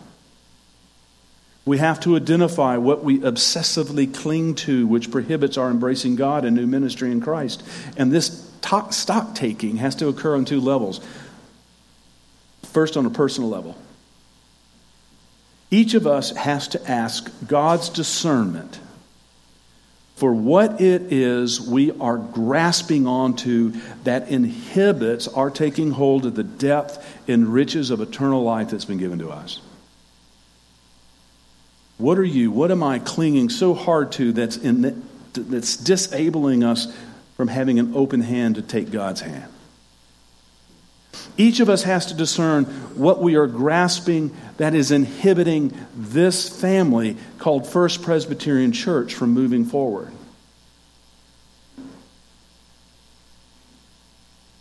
We 1.65 1.79
have 1.79 2.01
to 2.01 2.17
identify 2.17 2.77
what 2.77 3.05
we 3.05 3.21
obsessively 3.21 4.13
cling 4.13 4.55
to, 4.57 4.87
which 4.87 5.11
prohibits 5.11 5.57
our 5.57 5.71
embracing 5.71 6.17
God 6.17 6.45
and 6.45 6.57
new 6.57 6.67
ministry 6.67 7.11
in 7.11 7.21
Christ. 7.21 7.63
And 7.97 8.13
this 8.13 8.51
stock 8.91 9.35
taking 9.35 9.77
has 9.77 9.95
to 9.97 10.09
occur 10.09 10.37
on 10.37 10.45
two 10.45 10.61
levels. 10.61 11.01
First, 12.65 12.97
on 12.97 13.07
a 13.07 13.11
personal 13.11 13.49
level. 13.49 13.77
Each 15.71 15.95
of 15.95 16.07
us 16.07 16.31
has 16.31 16.69
to 16.69 16.91
ask 16.91 17.31
God's 17.47 17.89
discernment 17.91 18.81
for 20.17 20.35
what 20.35 20.81
it 20.81 21.13
is 21.13 21.61
we 21.61 21.93
are 22.01 22.17
grasping 22.17 23.07
onto 23.07 23.71
that 24.03 24.29
inhibits 24.29 25.29
our 25.29 25.51
taking 25.51 25.93
hold 25.93 26.27
of 26.27 26.35
the 26.35 26.43
depth 26.43 27.07
and 27.29 27.47
riches 27.47 27.91
of 27.91 28.01
eternal 28.01 28.43
life 28.43 28.71
that's 28.71 28.85
been 28.85 28.99
given 28.99 29.21
to 29.21 29.31
us. 29.31 29.61
What 31.99 32.19
are 32.19 32.25
you, 32.25 32.51
what 32.51 32.73
am 32.73 32.83
I 32.83 32.99
clinging 32.99 33.49
so 33.49 33.75
hard 33.75 34.11
to 34.13 34.33
that's, 34.33 34.57
in, 34.57 35.07
that's 35.35 35.77
disabling 35.77 36.65
us 36.65 36.93
from 37.37 37.47
having 37.47 37.79
an 37.79 37.95
open 37.95 38.21
hand 38.21 38.57
to 38.57 38.63
take 38.63 38.91
God's 38.91 39.21
hand? 39.21 39.53
Each 41.39 41.61
of 41.61 41.71
us 41.71 41.85
has 41.85 42.07
to 42.07 42.15
discern 42.15 42.65
what 42.97 43.23
we 43.23 43.37
are 43.37 43.47
grasping 43.47 44.37
that 44.57 44.75
is 44.75 44.91
inhibiting 44.91 45.73
this 45.95 46.49
family 46.49 47.17
called 47.39 47.67
First 47.67 48.03
Presbyterian 48.03 48.73
Church 48.73 49.15
from 49.15 49.31
moving 49.31 49.65
forward. 49.65 50.11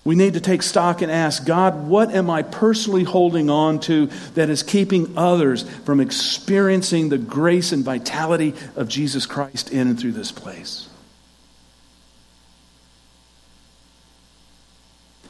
We 0.03 0.15
need 0.15 0.35
to 0.35 0.39
take 0.39 0.61
stock 0.61 1.01
and 1.01 1.11
ask 1.11 1.45
God, 1.45 1.87
what 1.87 2.13
am 2.13 2.29
I 2.29 2.43
personally 2.43 3.03
holding 3.03 3.49
on 3.49 3.79
to 3.81 4.05
that 4.35 4.49
is 4.49 4.63
keeping 4.63 5.17
others 5.17 5.63
from 5.83 5.99
experiencing 5.99 7.09
the 7.09 7.17
grace 7.17 7.73
and 7.73 7.83
vitality 7.83 8.53
of 8.75 8.87
Jesus 8.87 9.25
Christ 9.25 9.71
in 9.71 9.87
and 9.87 9.99
through 9.99 10.13
this 10.13 10.31
place? 10.31 10.87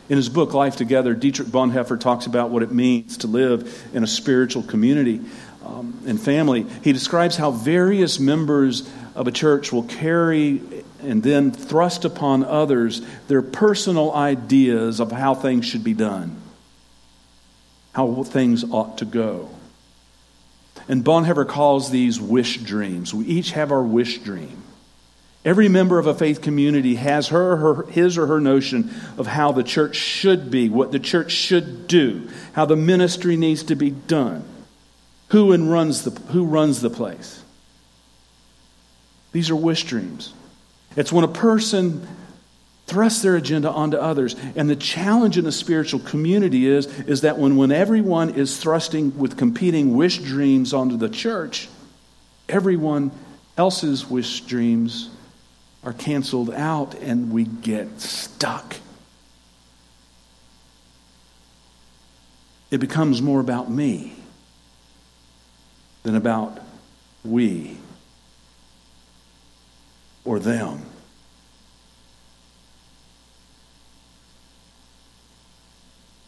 In 0.09 0.15
his 0.15 0.29
book, 0.29 0.53
Life 0.53 0.77
Together, 0.77 1.13
Dietrich 1.13 1.49
Bonhoeffer 1.49 1.99
talks 1.99 2.27
about 2.27 2.49
what 2.49 2.63
it 2.63 2.71
means 2.71 3.17
to 3.17 3.27
live 3.27 3.89
in 3.93 4.03
a 4.03 4.07
spiritual 4.07 4.63
community 4.63 5.19
um, 5.65 6.01
and 6.07 6.19
family. 6.19 6.65
He 6.81 6.93
describes 6.93 7.35
how 7.35 7.51
various 7.51 8.17
members 8.17 8.89
of 9.15 9.27
a 9.27 9.31
church 9.31 9.73
will 9.73 9.83
carry 9.83 10.61
and 11.01 11.21
then 11.21 11.51
thrust 11.51 12.05
upon 12.05 12.45
others 12.45 13.01
their 13.27 13.41
personal 13.41 14.13
ideas 14.13 15.01
of 15.01 15.11
how 15.11 15.35
things 15.35 15.65
should 15.65 15.83
be 15.83 15.93
done, 15.93 16.41
how 17.93 18.23
things 18.23 18.63
ought 18.71 18.99
to 18.99 19.05
go. 19.05 19.49
And 20.87 21.03
Bonhoeffer 21.03 21.47
calls 21.47 21.91
these 21.91 22.21
wish 22.21 22.59
dreams. 22.59 23.13
We 23.13 23.25
each 23.25 23.51
have 23.51 23.73
our 23.73 23.83
wish 23.83 24.19
dream. 24.19 24.63
Every 25.47 25.69
member 25.69 25.97
of 25.97 26.07
a 26.07 26.13
faith 26.13 26.41
community 26.41 26.95
has 26.95 27.29
her, 27.29 27.55
her, 27.55 27.83
his 27.83 28.17
or 28.17 28.27
her 28.27 28.41
notion 28.41 28.93
of 29.17 29.27
how 29.27 29.53
the 29.53 29.63
church 29.63 29.95
should 29.95 30.51
be, 30.51 30.67
what 30.67 30.91
the 30.91 30.99
church 30.99 31.31
should 31.31 31.87
do, 31.87 32.27
how 32.51 32.65
the 32.65 32.75
ministry 32.75 33.37
needs 33.37 33.63
to 33.63 33.75
be 33.75 33.89
done, 33.89 34.43
who, 35.29 35.53
and 35.53 35.71
runs, 35.71 36.03
the, 36.03 36.11
who 36.31 36.43
runs 36.43 36.81
the 36.81 36.89
place. 36.89 37.41
These 39.31 39.49
are 39.49 39.55
wish 39.55 39.85
dreams. 39.85 40.33
It's 40.97 41.13
when 41.13 41.23
a 41.23 41.29
person 41.29 42.05
thrusts 42.85 43.21
their 43.21 43.37
agenda 43.37 43.71
onto 43.71 43.95
others. 43.95 44.35
And 44.57 44.69
the 44.69 44.75
challenge 44.75 45.37
in 45.37 45.45
a 45.45 45.51
spiritual 45.53 46.01
community 46.01 46.67
is, 46.67 46.87
is 47.07 47.21
that 47.21 47.37
when, 47.37 47.55
when 47.55 47.71
everyone 47.71 48.31
is 48.31 48.57
thrusting 48.57 49.17
with 49.17 49.37
competing 49.37 49.95
wish 49.95 50.17
dreams 50.17 50.73
onto 50.73 50.97
the 50.97 51.07
church, 51.07 51.69
everyone 52.49 53.11
else's 53.57 54.09
wish 54.09 54.41
dreams 54.41 55.11
are 55.87 55.93
canceled 55.93 56.49
out 56.49 56.95
and 56.95 57.31
we 57.31 57.45
get 57.45 58.01
stuck. 58.01 58.75
It 62.69 62.79
becomes 62.79 63.21
more 63.21 63.39
about 63.39 63.71
me 63.71 64.13
than 66.03 66.15
about 66.15 66.59
we 67.23 67.77
or 70.25 70.39
them. 70.39 70.81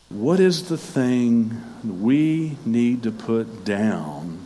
What 0.08 0.40
is 0.40 0.70
the 0.70 0.78
thing 0.78 1.62
we 1.84 2.56
need 2.66 3.04
to 3.04 3.12
put 3.12 3.66
down 3.66 4.39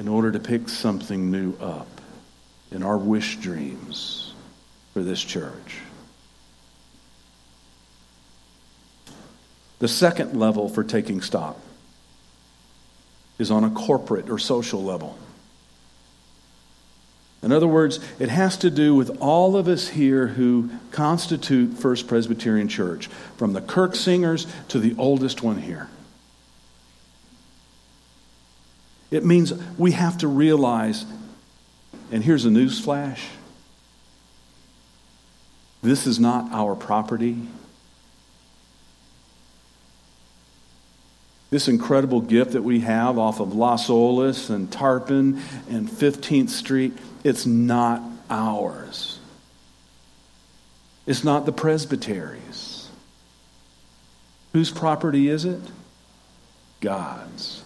in 0.00 0.08
order 0.08 0.32
to 0.32 0.40
pick 0.40 0.66
something 0.66 1.30
new 1.30 1.52
up 1.60 2.00
in 2.70 2.82
our 2.82 2.96
wish 2.96 3.36
dreams 3.36 4.32
for 4.94 5.02
this 5.02 5.22
church? 5.22 5.76
The 9.78 9.88
second 9.88 10.40
level 10.40 10.70
for 10.70 10.84
taking 10.84 11.20
stock 11.20 11.58
is 13.38 13.50
on 13.50 13.62
a 13.62 13.68
corporate 13.68 14.30
or 14.30 14.38
social 14.38 14.82
level. 14.82 15.18
In 17.42 17.52
other 17.52 17.68
words, 17.68 18.00
it 18.18 18.30
has 18.30 18.56
to 18.58 18.70
do 18.70 18.94
with 18.94 19.18
all 19.20 19.54
of 19.54 19.68
us 19.68 19.88
here 19.88 20.28
who 20.28 20.70
constitute 20.92 21.74
First 21.74 22.08
Presbyterian 22.08 22.68
Church, 22.68 23.08
from 23.36 23.52
the 23.52 23.60
Kirk 23.60 23.94
singers 23.94 24.46
to 24.68 24.78
the 24.78 24.94
oldest 24.96 25.42
one 25.42 25.58
here. 25.58 25.90
It 29.10 29.24
means 29.24 29.52
we 29.76 29.92
have 29.92 30.18
to 30.18 30.28
realize, 30.28 31.04
and 32.12 32.22
here's 32.22 32.44
a 32.44 32.50
news 32.50 32.78
flash 32.80 33.26
this 35.82 36.06
is 36.06 36.20
not 36.20 36.52
our 36.52 36.74
property. 36.74 37.38
This 41.48 41.68
incredible 41.68 42.20
gift 42.20 42.52
that 42.52 42.62
we 42.62 42.80
have 42.80 43.18
off 43.18 43.40
of 43.40 43.54
Las 43.54 43.88
Olas 43.88 44.50
and 44.50 44.70
Tarpon 44.70 45.40
and 45.68 45.88
15th 45.88 46.50
Street, 46.50 46.96
it's 47.24 47.44
not 47.44 48.02
ours. 48.28 49.18
It's 51.06 51.24
not 51.24 51.46
the 51.46 51.52
presbytery's. 51.52 52.88
Whose 54.52 54.70
property 54.70 55.28
is 55.28 55.44
it? 55.44 55.60
God's. 56.80 57.62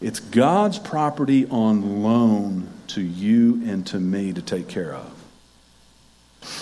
It's 0.00 0.20
God's 0.20 0.78
property 0.78 1.46
on 1.46 2.02
loan 2.02 2.68
to 2.88 3.00
you 3.00 3.62
and 3.66 3.86
to 3.88 3.98
me 3.98 4.32
to 4.32 4.42
take 4.42 4.68
care 4.68 4.94
of. 4.94 5.12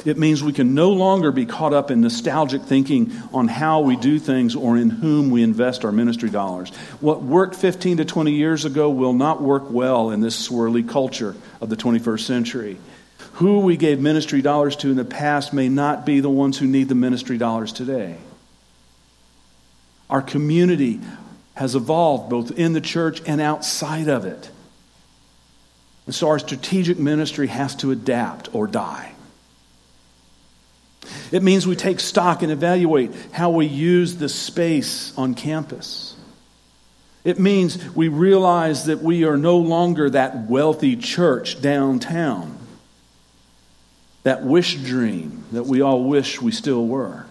It 0.04 0.16
means 0.18 0.42
we 0.42 0.52
can 0.52 0.74
no 0.74 0.90
longer 0.90 1.30
be 1.30 1.44
caught 1.44 1.74
up 1.74 1.90
in 1.90 2.00
nostalgic 2.00 2.62
thinking 2.62 3.12
on 3.32 3.48
how 3.48 3.80
we 3.80 3.96
do 3.96 4.18
things 4.18 4.54
or 4.56 4.76
in 4.76 4.88
whom 4.88 5.30
we 5.30 5.42
invest 5.42 5.84
our 5.84 5.92
ministry 5.92 6.30
dollars. 6.30 6.70
What 7.00 7.22
worked 7.22 7.54
15 7.54 7.98
to 7.98 8.04
20 8.04 8.32
years 8.32 8.64
ago 8.64 8.88
will 8.88 9.12
not 9.12 9.42
work 9.42 9.70
well 9.70 10.10
in 10.10 10.20
this 10.20 10.48
swirly 10.48 10.88
culture 10.88 11.36
of 11.60 11.68
the 11.68 11.76
21st 11.76 12.20
century. 12.20 12.78
Who 13.34 13.60
we 13.60 13.76
gave 13.76 14.00
ministry 14.00 14.42
dollars 14.42 14.76
to 14.76 14.90
in 14.90 14.96
the 14.96 15.04
past 15.04 15.52
may 15.52 15.68
not 15.68 16.06
be 16.06 16.20
the 16.20 16.30
ones 16.30 16.58
who 16.58 16.66
need 16.66 16.88
the 16.88 16.94
ministry 16.94 17.36
dollars 17.36 17.72
today. 17.72 18.16
Our 20.08 20.22
community 20.22 21.00
has 21.54 21.74
evolved 21.74 22.28
both 22.28 22.50
in 22.52 22.72
the 22.72 22.80
church 22.80 23.22
and 23.26 23.40
outside 23.40 24.08
of 24.08 24.24
it. 24.24 24.50
And 26.06 26.14
so 26.14 26.28
our 26.28 26.38
strategic 26.38 26.98
ministry 26.98 27.46
has 27.46 27.74
to 27.76 27.90
adapt 27.90 28.54
or 28.54 28.66
die. 28.66 29.12
It 31.30 31.42
means 31.42 31.66
we 31.66 31.76
take 31.76 32.00
stock 32.00 32.42
and 32.42 32.50
evaluate 32.50 33.12
how 33.32 33.50
we 33.50 33.66
use 33.66 34.16
the 34.16 34.28
space 34.28 35.16
on 35.16 35.34
campus. 35.34 36.16
It 37.24 37.38
means 37.38 37.94
we 37.94 38.08
realize 38.08 38.86
that 38.86 39.00
we 39.00 39.24
are 39.24 39.36
no 39.36 39.56
longer 39.58 40.10
that 40.10 40.48
wealthy 40.48 40.96
church 40.96 41.60
downtown, 41.60 42.58
that 44.24 44.42
wish 44.44 44.76
dream 44.76 45.44
that 45.52 45.64
we 45.64 45.80
all 45.80 46.04
wish 46.04 46.40
we 46.40 46.52
still 46.52 46.86
were. 46.86 47.26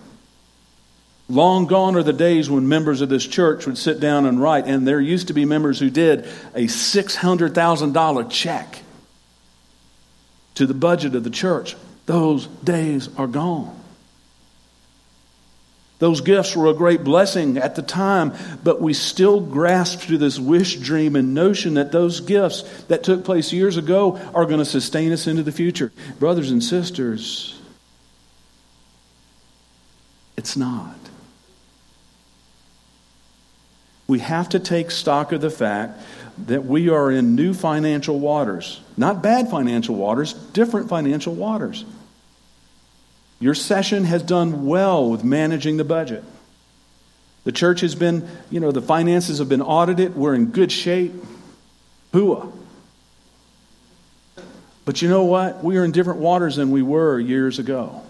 Long 1.30 1.68
gone 1.68 1.96
are 1.96 2.04
the 2.04 2.14
days 2.14 2.50
when 2.50 2.68
members 2.68 3.02
of 3.02 3.10
this 3.10 3.26
church 3.26 3.66
would 3.66 3.78
sit 3.78 4.00
down 4.00 4.26
and 4.26 4.42
write, 4.42 4.66
and 4.66 4.88
there 4.88 5.00
used 5.00 5.28
to 5.28 5.34
be 5.34 5.46
members 5.46 5.80
who 5.80 5.90
did 5.90 6.26
a 6.54 6.66
$600,000 6.66 8.30
check 8.30 8.80
to 10.56 10.66
the 10.66 10.74
budget 10.74 11.16
of 11.16 11.24
the 11.24 11.30
church. 11.30 11.76
Those 12.06 12.48
days 12.48 13.10
are 13.18 13.28
gone. 13.28 13.80
Those 16.00 16.20
gifts 16.20 16.54
were 16.54 16.68
a 16.68 16.74
great 16.74 17.06
blessing 17.06 17.58
at 17.58 17.76
the 17.76 17.82
time, 17.82 18.34
but 18.62 18.82
we 18.82 18.94
still 18.94 19.40
grasp 19.40 20.02
to 20.08 20.18
this 20.18 20.38
wish, 20.38 20.76
dream, 20.76 21.16
and 21.16 21.34
notion 21.34 21.76
that 21.76 21.94
those 21.94 22.20
gifts 22.20 22.64
that 22.90 23.04
took 23.04 23.24
place 23.24 23.54
years 23.54 23.78
ago 23.78 24.18
are 24.36 24.46
going 24.46 24.60
to 24.60 24.66
sustain 24.66 25.14
us 25.14 25.28
into 25.28 25.44
the 25.44 25.52
future. 25.54 25.94
Brothers 26.20 26.52
and 26.52 26.62
sisters, 26.62 27.58
it's 30.36 30.58
not. 30.58 31.03
We 34.08 34.20
have 34.20 34.50
to 34.50 34.60
take 34.60 34.92
stock 34.92 35.32
of 35.32 35.42
the 35.42 35.50
fact 35.50 36.02
that 36.46 36.66
we 36.66 36.90
are 36.90 37.12
in 37.12 37.36
new 37.36 37.54
financial 37.54 38.20
waters. 38.20 38.82
Not 38.98 39.22
bad 39.22 39.50
financial 39.50 39.96
waters, 39.96 40.34
different 40.34 40.90
financial 40.90 41.34
waters. 41.34 41.86
Your 43.40 43.54
session 43.54 44.06
has 44.06 44.24
done 44.24 44.66
well 44.66 45.10
with 45.10 45.24
managing 45.24 45.78
the 45.78 45.84
budget. 45.84 46.24
The 47.44 47.52
church 47.52 47.82
has 47.82 47.94
been, 47.94 48.28
you 48.50 48.60
know, 48.60 48.72
the 48.72 48.82
finances 48.82 49.40
have 49.40 49.50
been 49.50 49.62
audited. 49.62 50.16
We're 50.16 50.34
in 50.34 50.48
good 50.48 50.72
shape. 50.72 51.14
Hooah. 52.14 52.52
But 54.86 55.02
you 55.02 55.10
know 55.10 55.24
what? 55.24 55.64
We 55.64 55.78
are 55.78 55.84
in 55.84 55.92
different 55.92 56.20
waters 56.20 56.56
than 56.56 56.72
we 56.72 56.82
were 56.82 57.20
years 57.20 57.60
ago. 57.60 58.02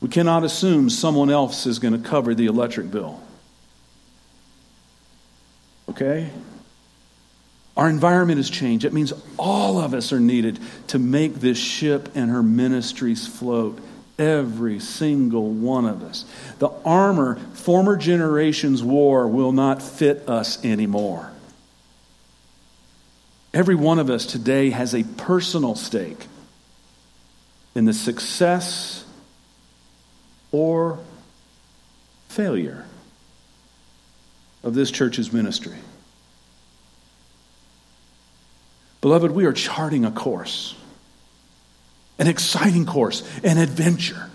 We 0.00 0.08
cannot 0.08 0.44
assume 0.44 0.90
someone 0.90 1.30
else 1.30 1.66
is 1.66 1.78
going 1.78 2.00
to 2.00 2.08
cover 2.08 2.34
the 2.34 2.46
electric 2.46 2.90
bill. 2.90 3.20
Okay? 5.96 6.30
Our 7.76 7.88
environment 7.88 8.38
has 8.38 8.50
changed. 8.50 8.84
It 8.84 8.92
means 8.92 9.12
all 9.38 9.78
of 9.78 9.94
us 9.94 10.12
are 10.12 10.20
needed 10.20 10.58
to 10.88 10.98
make 10.98 11.36
this 11.36 11.58
ship 11.58 12.10
and 12.14 12.30
her 12.30 12.42
ministries 12.42 13.26
float. 13.26 13.78
Every 14.18 14.78
single 14.78 15.50
one 15.50 15.84
of 15.84 16.02
us. 16.02 16.24
The 16.58 16.70
armor 16.86 17.36
former 17.52 17.96
generations 17.96 18.82
wore 18.82 19.28
will 19.28 19.52
not 19.52 19.82
fit 19.82 20.26
us 20.26 20.64
anymore. 20.64 21.30
Every 23.52 23.74
one 23.74 23.98
of 23.98 24.08
us 24.08 24.24
today 24.24 24.70
has 24.70 24.94
a 24.94 25.02
personal 25.02 25.74
stake 25.74 26.26
in 27.74 27.84
the 27.84 27.92
success 27.92 29.04
or 30.50 30.98
failure 32.28 32.86
of 34.66 34.74
this 34.74 34.90
church's 34.90 35.32
ministry. 35.32 35.76
Beloved, 39.00 39.30
we 39.30 39.44
are 39.44 39.52
charting 39.52 40.04
a 40.04 40.10
course. 40.10 40.74
an 42.18 42.26
exciting 42.26 42.86
course, 42.86 43.22
an 43.44 43.58
adventure. 43.58 44.30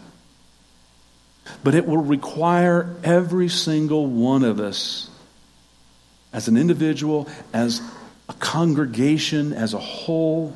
But 1.63 1.75
it 1.75 1.85
will 1.85 1.97
require 1.97 2.95
every 3.03 3.49
single 3.49 4.05
one 4.07 4.43
of 4.43 4.59
us, 4.59 5.09
as 6.33 6.47
an 6.47 6.57
individual, 6.57 7.27
as 7.53 7.81
a 8.29 8.33
congregation, 8.33 9.53
as 9.53 9.73
a 9.73 9.79
whole, 9.79 10.55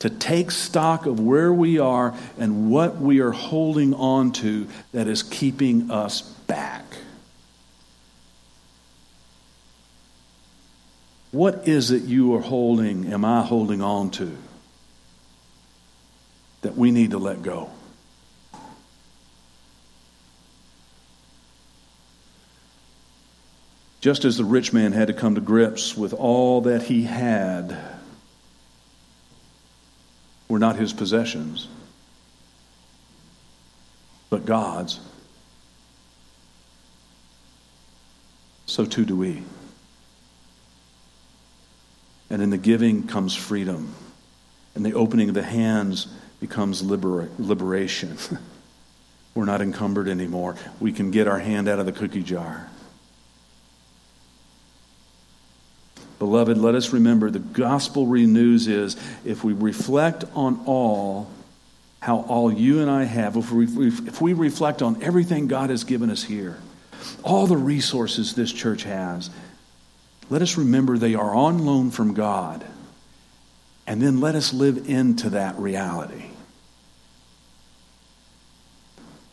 to 0.00 0.10
take 0.10 0.50
stock 0.50 1.06
of 1.06 1.18
where 1.18 1.52
we 1.52 1.78
are 1.78 2.14
and 2.38 2.70
what 2.70 2.98
we 2.98 3.20
are 3.20 3.30
holding 3.30 3.94
on 3.94 4.32
to 4.32 4.68
that 4.92 5.06
is 5.06 5.22
keeping 5.22 5.90
us 5.90 6.20
back. 6.20 6.84
What 11.36 11.68
is 11.68 11.90
it 11.90 12.04
you 12.04 12.34
are 12.36 12.40
holding, 12.40 13.12
am 13.12 13.22
I 13.22 13.42
holding 13.42 13.82
on 13.82 14.08
to, 14.12 14.34
that 16.62 16.78
we 16.78 16.90
need 16.90 17.10
to 17.10 17.18
let 17.18 17.42
go? 17.42 17.68
Just 24.00 24.24
as 24.24 24.38
the 24.38 24.46
rich 24.46 24.72
man 24.72 24.92
had 24.92 25.08
to 25.08 25.12
come 25.12 25.34
to 25.34 25.42
grips 25.42 25.94
with 25.94 26.14
all 26.14 26.62
that 26.62 26.84
he 26.84 27.02
had, 27.02 27.76
were 30.48 30.58
not 30.58 30.76
his 30.76 30.94
possessions, 30.94 31.68
but 34.30 34.46
God's. 34.46 35.00
So 38.64 38.86
too 38.86 39.04
do 39.04 39.16
we. 39.16 39.42
And 42.30 42.42
in 42.42 42.50
the 42.50 42.58
giving 42.58 43.06
comes 43.06 43.34
freedom. 43.34 43.94
And 44.74 44.84
the 44.84 44.94
opening 44.94 45.28
of 45.28 45.34
the 45.34 45.42
hands 45.42 46.06
becomes 46.40 46.82
libera- 46.82 47.28
liberation. 47.38 48.18
We're 49.34 49.44
not 49.44 49.60
encumbered 49.60 50.08
anymore. 50.08 50.56
We 50.80 50.92
can 50.92 51.10
get 51.10 51.28
our 51.28 51.38
hand 51.38 51.68
out 51.68 51.78
of 51.78 51.86
the 51.86 51.92
cookie 51.92 52.22
jar. 52.22 52.70
Beloved, 56.18 56.56
let 56.56 56.74
us 56.74 56.92
remember 56.92 57.30
the 57.30 57.38
gospel 57.38 58.06
renews 58.06 58.68
is 58.68 58.96
if 59.24 59.44
we 59.44 59.52
reflect 59.52 60.24
on 60.34 60.62
all, 60.64 61.30
how 62.00 62.20
all 62.20 62.50
you 62.50 62.80
and 62.80 62.90
I 62.90 63.04
have, 63.04 63.36
if 63.36 63.52
we, 63.52 63.88
if 63.88 64.22
we 64.22 64.32
reflect 64.32 64.80
on 64.80 65.02
everything 65.02 65.46
God 65.46 65.68
has 65.68 65.84
given 65.84 66.10
us 66.10 66.22
here, 66.24 66.58
all 67.22 67.46
the 67.46 67.56
resources 67.56 68.34
this 68.34 68.50
church 68.50 68.84
has, 68.84 69.28
let 70.28 70.42
us 70.42 70.56
remember 70.56 70.98
they 70.98 71.14
are 71.14 71.34
on 71.34 71.64
loan 71.64 71.90
from 71.90 72.14
God. 72.14 72.64
And 73.86 74.02
then 74.02 74.20
let 74.20 74.34
us 74.34 74.52
live 74.52 74.88
into 74.88 75.30
that 75.30 75.56
reality. 75.58 76.30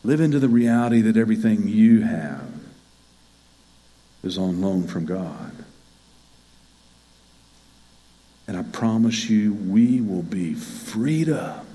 Live 0.04 0.20
into 0.20 0.38
the 0.38 0.48
reality 0.48 1.00
that 1.00 1.16
everything 1.16 1.66
you 1.66 2.02
have 2.02 2.48
is 4.22 4.38
on 4.38 4.60
loan 4.60 4.86
from 4.86 5.06
God. 5.06 5.52
And 8.46 8.56
I 8.56 8.62
promise 8.62 9.28
you, 9.28 9.54
we 9.54 10.00
will 10.00 10.22
be 10.22 10.54
freed 10.54 11.28
up 11.28 11.66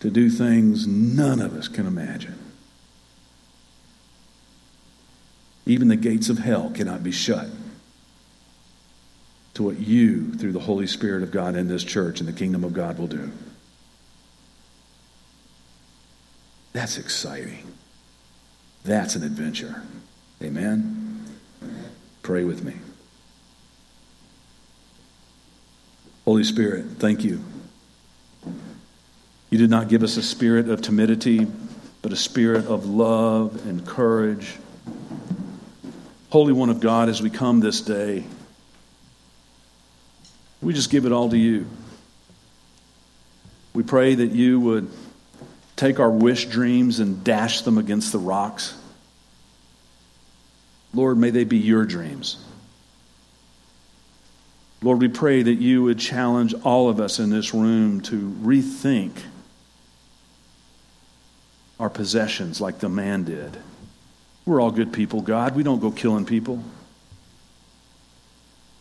to 0.00 0.10
do 0.10 0.30
things 0.30 0.86
none 0.86 1.40
of 1.40 1.54
us 1.54 1.68
can 1.68 1.86
imagine. 1.86 2.49
Even 5.70 5.86
the 5.86 5.94
gates 5.94 6.28
of 6.28 6.38
hell 6.40 6.68
cannot 6.74 7.04
be 7.04 7.12
shut 7.12 7.46
to 9.54 9.62
what 9.62 9.78
you, 9.78 10.34
through 10.34 10.50
the 10.50 10.58
Holy 10.58 10.88
Spirit 10.88 11.22
of 11.22 11.30
God 11.30 11.54
in 11.54 11.68
this 11.68 11.84
church 11.84 12.18
and 12.18 12.28
the 12.28 12.32
kingdom 12.32 12.64
of 12.64 12.72
God, 12.72 12.98
will 12.98 13.06
do. 13.06 13.30
That's 16.72 16.98
exciting. 16.98 17.72
That's 18.82 19.14
an 19.14 19.22
adventure. 19.22 19.84
Amen? 20.42 21.24
Pray 22.22 22.42
with 22.42 22.64
me. 22.64 22.74
Holy 26.24 26.42
Spirit, 26.42 26.84
thank 26.98 27.22
you. 27.22 27.44
You 29.50 29.58
did 29.58 29.70
not 29.70 29.88
give 29.88 30.02
us 30.02 30.16
a 30.16 30.22
spirit 30.22 30.68
of 30.68 30.82
timidity, 30.82 31.46
but 32.02 32.12
a 32.12 32.16
spirit 32.16 32.66
of 32.66 32.86
love 32.86 33.64
and 33.68 33.86
courage 33.86 34.56
Holy 36.30 36.52
One 36.52 36.70
of 36.70 36.78
God, 36.80 37.08
as 37.08 37.20
we 37.20 37.28
come 37.28 37.58
this 37.58 37.80
day, 37.80 38.24
we 40.62 40.72
just 40.72 40.90
give 40.90 41.04
it 41.04 41.12
all 41.12 41.28
to 41.30 41.36
you. 41.36 41.66
We 43.74 43.82
pray 43.82 44.14
that 44.14 44.30
you 44.30 44.60
would 44.60 44.90
take 45.74 45.98
our 45.98 46.10
wish 46.10 46.46
dreams 46.46 47.00
and 47.00 47.24
dash 47.24 47.62
them 47.62 47.78
against 47.78 48.12
the 48.12 48.18
rocks. 48.18 48.76
Lord, 50.94 51.18
may 51.18 51.30
they 51.30 51.44
be 51.44 51.56
your 51.56 51.84
dreams. 51.84 52.36
Lord, 54.82 55.00
we 55.00 55.08
pray 55.08 55.42
that 55.42 55.54
you 55.54 55.82
would 55.82 55.98
challenge 55.98 56.54
all 56.64 56.88
of 56.88 57.00
us 57.00 57.18
in 57.18 57.30
this 57.30 57.52
room 57.52 58.00
to 58.02 58.30
rethink 58.42 59.12
our 61.78 61.90
possessions 61.90 62.60
like 62.60 62.78
the 62.78 62.88
man 62.88 63.24
did. 63.24 63.56
We're 64.46 64.60
all 64.60 64.70
good 64.70 64.92
people, 64.92 65.20
God. 65.20 65.54
We 65.54 65.62
don't 65.62 65.80
go 65.80 65.90
killing 65.90 66.24
people. 66.24 66.62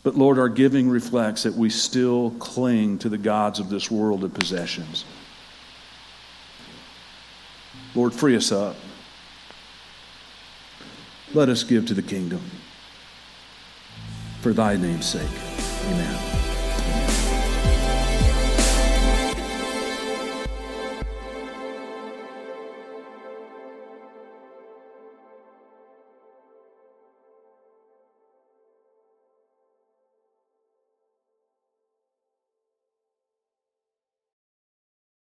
But 0.04 0.15
Lord, 0.15 0.39
our 0.39 0.50
giving 0.50 0.89
reflects 0.89 1.43
that 1.43 1.54
we 1.54 1.69
still 1.69 2.32
cling 2.39 3.00
to 3.00 3.10
the 3.10 3.17
gods 3.17 3.60
of 3.60 3.69
this 3.69 3.91
world 3.91 4.24
and 4.24 4.34
possessions. 4.34 5.06
Lord, 7.93 8.13
free 8.13 8.36
us 8.36 8.52
up. 8.52 8.76
Let 11.34 11.50
us 11.50 11.63
give 11.63 11.86
to 11.88 11.93
the 11.93 12.02
kingdom. 12.02 12.41
For 14.41 14.54
thy 14.54 14.78
name's 14.78 15.06
sake. 15.06 15.30
Amen. 15.86 16.28